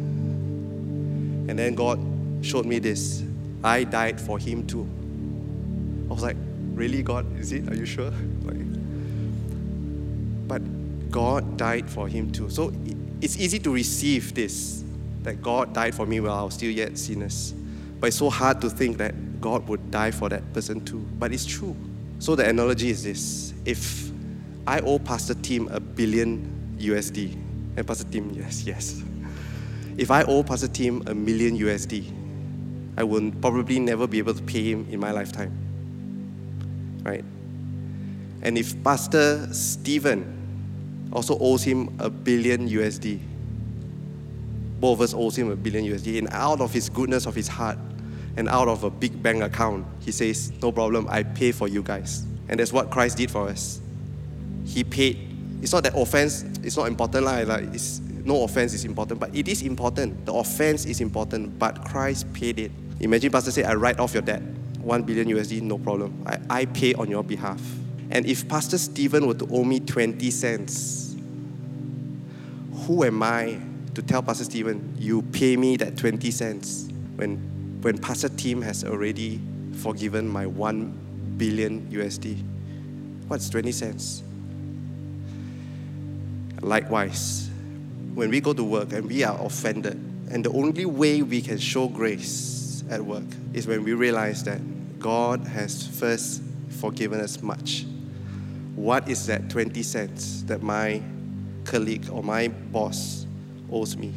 And 1.48 1.58
then 1.58 1.74
God 1.74 2.00
showed 2.42 2.66
me 2.66 2.78
this. 2.78 3.22
I 3.62 3.84
died 3.84 4.20
for 4.20 4.38
him 4.38 4.66
too. 4.66 4.88
I 6.10 6.14
was 6.14 6.22
like, 6.22 6.36
really, 6.74 7.02
God? 7.02 7.24
Is 7.38 7.52
it? 7.52 7.68
Are 7.70 7.74
you 7.74 7.86
sure? 7.86 8.12
Like, 8.42 8.58
but 10.48 11.10
God 11.10 11.56
died 11.56 11.90
for 11.90 12.06
him 12.06 12.30
too. 12.30 12.48
So 12.50 12.72
it's 13.20 13.36
easy 13.38 13.58
to 13.60 13.72
receive 13.72 14.34
this 14.34 14.84
that 15.22 15.42
God 15.42 15.72
died 15.72 15.94
for 15.94 16.06
me 16.06 16.20
while 16.20 16.38
I 16.38 16.42
was 16.42 16.54
still 16.54 16.70
yet 16.70 16.96
sinners. 16.96 17.52
But 17.98 18.08
it's 18.08 18.16
so 18.16 18.30
hard 18.30 18.60
to 18.60 18.70
think 18.70 18.98
that 18.98 19.40
God 19.40 19.66
would 19.68 19.90
die 19.90 20.10
for 20.10 20.28
that 20.28 20.52
person 20.52 20.84
too. 20.84 21.04
But 21.18 21.32
it's 21.32 21.44
true. 21.44 21.76
So 22.18 22.36
the 22.36 22.48
analogy 22.48 22.90
is 22.90 23.02
this 23.02 23.54
if 23.64 24.10
I 24.66 24.80
owe 24.80 24.98
Pastor 24.98 25.34
Tim 25.34 25.68
a 25.68 25.80
billion 25.80 26.76
USD, 26.78 27.45
and 27.76 27.86
Pastor 27.86 28.04
Tim, 28.04 28.30
yes, 28.30 28.64
yes. 28.64 29.02
If 29.96 30.10
I 30.10 30.22
owe 30.24 30.42
Pastor 30.42 30.68
Tim 30.68 31.02
a 31.06 31.14
million 31.14 31.58
USD, 31.58 32.12
I 32.96 33.04
will 33.04 33.30
probably 33.40 33.78
never 33.78 34.06
be 34.06 34.18
able 34.18 34.34
to 34.34 34.42
pay 34.42 34.70
him 34.70 34.86
in 34.90 35.00
my 35.00 35.10
lifetime 35.10 35.66
right? 37.06 37.24
And 38.42 38.58
if 38.58 38.82
Pastor 38.82 39.48
Stephen 39.52 41.08
also 41.12 41.38
owes 41.38 41.62
him 41.62 41.96
a 42.00 42.10
billion 42.10 42.68
USD, 42.68 43.20
both 44.80 44.98
of 44.98 45.00
us 45.02 45.14
owes 45.14 45.38
him 45.38 45.50
a 45.50 45.56
billion 45.56 45.84
USD, 45.84 46.18
and 46.18 46.28
out 46.32 46.60
of 46.60 46.72
his 46.72 46.88
goodness 46.90 47.26
of 47.26 47.34
his 47.34 47.48
heart, 47.48 47.78
and 48.36 48.48
out 48.48 48.68
of 48.68 48.84
a 48.84 48.90
big 48.90 49.22
bank 49.22 49.42
account, 49.42 49.86
he 50.00 50.12
says, 50.12 50.52
No 50.60 50.70
problem, 50.70 51.06
I 51.08 51.22
pay 51.22 51.52
for 51.52 51.68
you 51.68 51.82
guys. 51.82 52.26
And 52.48 52.60
that's 52.60 52.72
what 52.72 52.90
Christ 52.90 53.16
did 53.16 53.30
for 53.30 53.48
us. 53.48 53.80
He 54.64 54.84
paid. 54.84 55.25
It's 55.62 55.72
not 55.72 55.82
that 55.84 55.96
offense, 55.96 56.42
it's 56.62 56.76
not 56.76 56.86
important, 56.88 57.24
like, 57.24 57.46
like 57.46 57.64
it's, 57.74 58.00
no 58.24 58.42
offense 58.42 58.74
is 58.74 58.84
important, 58.84 59.20
but 59.20 59.34
it 59.34 59.48
is 59.48 59.62
important. 59.62 60.26
The 60.26 60.32
offense 60.32 60.84
is 60.84 61.00
important, 61.00 61.58
but 61.58 61.84
Christ 61.84 62.30
paid 62.32 62.58
it. 62.58 62.72
Imagine 63.00 63.30
Pastor 63.30 63.50
say, 63.50 63.64
I 63.64 63.74
write 63.74 63.98
off 63.98 64.12
your 64.12 64.22
debt. 64.22 64.42
1 64.86 65.02
billion 65.02 65.28
USD, 65.28 65.62
no 65.62 65.78
problem. 65.78 66.22
I, 66.26 66.38
I 66.48 66.64
pay 66.66 66.94
on 66.94 67.10
your 67.10 67.24
behalf. 67.24 67.60
And 68.10 68.24
if 68.26 68.48
Pastor 68.48 68.78
Stephen 68.78 69.26
were 69.26 69.34
to 69.34 69.48
owe 69.50 69.64
me 69.64 69.80
20 69.80 70.30
cents, 70.30 71.16
who 72.86 73.04
am 73.04 73.22
I 73.22 73.58
to 73.94 74.02
tell 74.02 74.22
Pastor 74.22 74.44
Stephen, 74.44 74.94
you 74.98 75.22
pay 75.22 75.56
me 75.56 75.76
that 75.78 75.96
20 75.96 76.30
cents 76.30 76.88
when, 77.16 77.36
when 77.80 77.98
Pastor 77.98 78.28
Tim 78.28 78.62
has 78.62 78.84
already 78.84 79.40
forgiven 79.72 80.28
my 80.28 80.46
1 80.46 81.34
billion 81.36 81.90
USD? 81.90 82.42
What's 83.26 83.48
20 83.50 83.72
cents? 83.72 84.22
Likewise, 86.62 87.50
when 88.14 88.30
we 88.30 88.40
go 88.40 88.52
to 88.52 88.64
work 88.64 88.92
and 88.92 89.06
we 89.06 89.22
are 89.24 89.38
offended, 89.44 89.94
and 90.30 90.44
the 90.44 90.50
only 90.50 90.84
way 90.86 91.22
we 91.22 91.40
can 91.40 91.58
show 91.58 91.88
grace 91.88 92.82
at 92.90 93.04
work 93.04 93.24
is 93.52 93.66
when 93.66 93.84
we 93.84 93.92
realize 93.92 94.42
that 94.44 94.60
God 94.98 95.40
has 95.46 95.86
first 95.86 96.42
forgiven 96.68 97.20
us 97.20 97.42
much. 97.42 97.84
What 98.74 99.08
is 99.08 99.26
that 99.26 99.48
20 99.50 99.82
cents 99.82 100.42
that 100.42 100.62
my 100.62 101.02
colleague 101.64 102.08
or 102.10 102.22
my 102.22 102.48
boss 102.48 103.26
owes 103.70 103.96
me? 103.96 104.12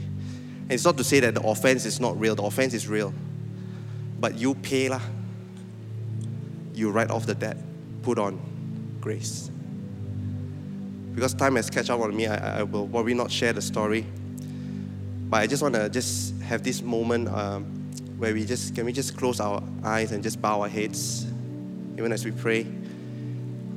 And 0.64 0.72
it's 0.72 0.86
not 0.86 0.98
to 0.98 1.04
say 1.04 1.20
that 1.22 1.34
the 1.34 1.42
offense 1.42 1.86
is 1.86 2.00
not 2.00 2.20
real, 2.20 2.36
the 2.36 2.44
offense 2.44 2.74
is 2.74 2.88
real. 2.88 3.14
But 4.20 4.36
you 4.36 4.56
pay 4.56 4.90
lah. 4.90 5.02
You 6.74 6.92
write 6.92 7.10
off 7.10 7.26
the 7.26 7.36
debt, 7.36 7.58
put 8.04 8.20
on 8.20 8.40
grace. 9.02 9.50
Because 11.14 11.34
time 11.34 11.56
has 11.56 11.70
catch 11.70 11.90
up 11.90 12.00
on 12.00 12.16
me, 12.16 12.28
I, 12.28 12.60
I 12.60 12.64
will 12.64 12.88
probably 12.88 13.14
not 13.14 13.32
share 13.32 13.54
the 13.54 13.62
story. 13.62 14.06
But 15.30 15.42
I 15.42 15.48
just 15.48 15.62
want 15.62 15.76
to 15.76 15.90
just 15.90 16.40
have 16.42 16.64
this 16.64 16.82
moment 16.82 17.28
um, 17.30 17.66
where 18.18 18.34
we 18.34 18.46
just 18.46 18.74
can 18.74 18.86
we 18.86 18.92
just 18.92 19.16
close 19.16 19.40
our 19.40 19.62
eyes 19.84 20.12
and 20.12 20.24
just 20.24 20.42
bow 20.42 20.62
our 20.62 20.68
heads, 20.68 21.26
even 21.98 22.12
as 22.12 22.26
we 22.26 22.32
pray. 22.32 22.62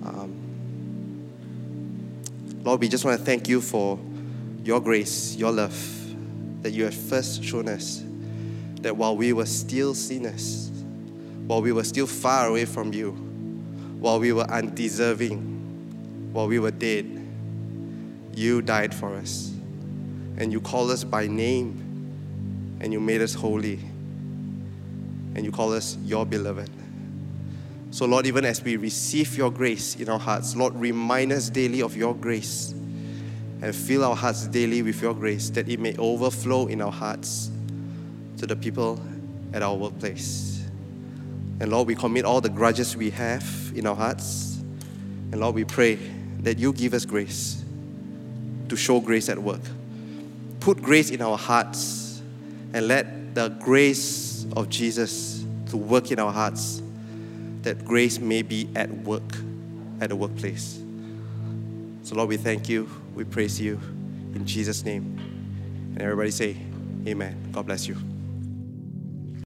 Um, 0.04 0.42
Lord, 2.64 2.80
we 2.80 2.88
just 2.88 3.04
want 3.04 3.18
to 3.18 3.24
thank 3.24 3.48
you 3.48 3.60
for 3.60 3.98
your 4.64 4.80
grace, 4.80 5.36
your 5.36 5.52
love, 5.52 5.76
that 6.62 6.70
you 6.70 6.84
have 6.84 6.94
first 6.94 7.44
shown 7.44 7.68
us. 7.68 8.02
That 8.80 8.96
while 8.96 9.16
we 9.16 9.32
were 9.32 9.46
still 9.46 9.94
sinners, 9.94 10.70
while 11.46 11.62
we 11.62 11.72
were 11.72 11.84
still 11.84 12.06
far 12.06 12.48
away 12.48 12.64
from 12.64 12.92
you, 12.92 13.12
while 14.00 14.18
we 14.18 14.32
were 14.32 14.44
undeserving, 14.50 16.32
while 16.32 16.48
we 16.48 16.58
were 16.58 16.70
dead, 16.70 17.21
you 18.34 18.62
died 18.62 18.94
for 18.94 19.14
us. 19.14 19.52
And 20.36 20.52
you 20.52 20.60
called 20.60 20.90
us 20.90 21.04
by 21.04 21.26
name, 21.26 22.78
and 22.80 22.92
you 22.92 23.00
made 23.00 23.22
us 23.22 23.34
holy 23.34 23.78
and 25.34 25.44
you 25.44 25.52
call 25.52 25.72
us 25.72 25.96
your 26.04 26.26
beloved. 26.26 26.70
So, 27.90 28.06
Lord, 28.06 28.26
even 28.26 28.44
as 28.44 28.62
we 28.62 28.76
receive 28.76 29.36
your 29.36 29.50
grace 29.50 29.96
in 29.96 30.08
our 30.08 30.18
hearts, 30.18 30.56
Lord, 30.56 30.74
remind 30.74 31.32
us 31.32 31.50
daily 31.50 31.82
of 31.82 31.96
your 31.96 32.14
grace 32.14 32.72
and 33.62 33.74
fill 33.74 34.04
our 34.04 34.16
hearts 34.16 34.46
daily 34.46 34.82
with 34.82 35.00
your 35.00 35.14
grace 35.14 35.50
that 35.50 35.68
it 35.68 35.78
may 35.78 35.96
overflow 35.96 36.66
in 36.66 36.80
our 36.80 36.90
hearts 36.90 37.50
to 38.38 38.46
the 38.46 38.56
people 38.56 39.00
at 39.52 39.62
our 39.62 39.76
workplace. 39.76 40.66
And 41.60 41.70
Lord, 41.70 41.86
we 41.86 41.94
commit 41.94 42.24
all 42.24 42.40
the 42.40 42.48
grudges 42.48 42.96
we 42.96 43.10
have 43.10 43.44
in 43.74 43.86
our 43.86 43.94
hearts. 43.94 44.56
And 45.30 45.40
Lord, 45.40 45.54
we 45.54 45.64
pray 45.64 45.98
that 46.40 46.58
you 46.58 46.72
give 46.72 46.94
us 46.94 47.04
grace 47.04 47.61
to 48.72 48.76
show 48.78 49.00
grace 49.00 49.28
at 49.28 49.38
work. 49.38 49.60
Put 50.60 50.80
grace 50.80 51.10
in 51.10 51.20
our 51.20 51.36
hearts 51.36 52.22
and 52.72 52.88
let 52.88 53.34
the 53.34 53.48
grace 53.48 54.46
of 54.56 54.70
Jesus 54.70 55.44
to 55.68 55.76
work 55.76 56.10
in 56.10 56.18
our 56.18 56.32
hearts, 56.32 56.80
that 57.64 57.84
grace 57.84 58.18
may 58.18 58.40
be 58.40 58.70
at 58.74 58.90
work 59.04 59.36
at 60.00 60.08
the 60.08 60.16
workplace. 60.16 60.80
So, 62.02 62.14
Lord, 62.14 62.30
we 62.30 62.38
thank 62.38 62.70
you. 62.70 62.88
We 63.14 63.24
praise 63.24 63.60
you 63.60 63.78
in 64.34 64.46
Jesus' 64.46 64.86
name. 64.86 65.18
And 65.92 66.00
everybody 66.00 66.30
say, 66.30 66.56
Amen. 67.06 67.50
God 67.52 67.66
bless 67.66 67.86
you. 67.86 68.11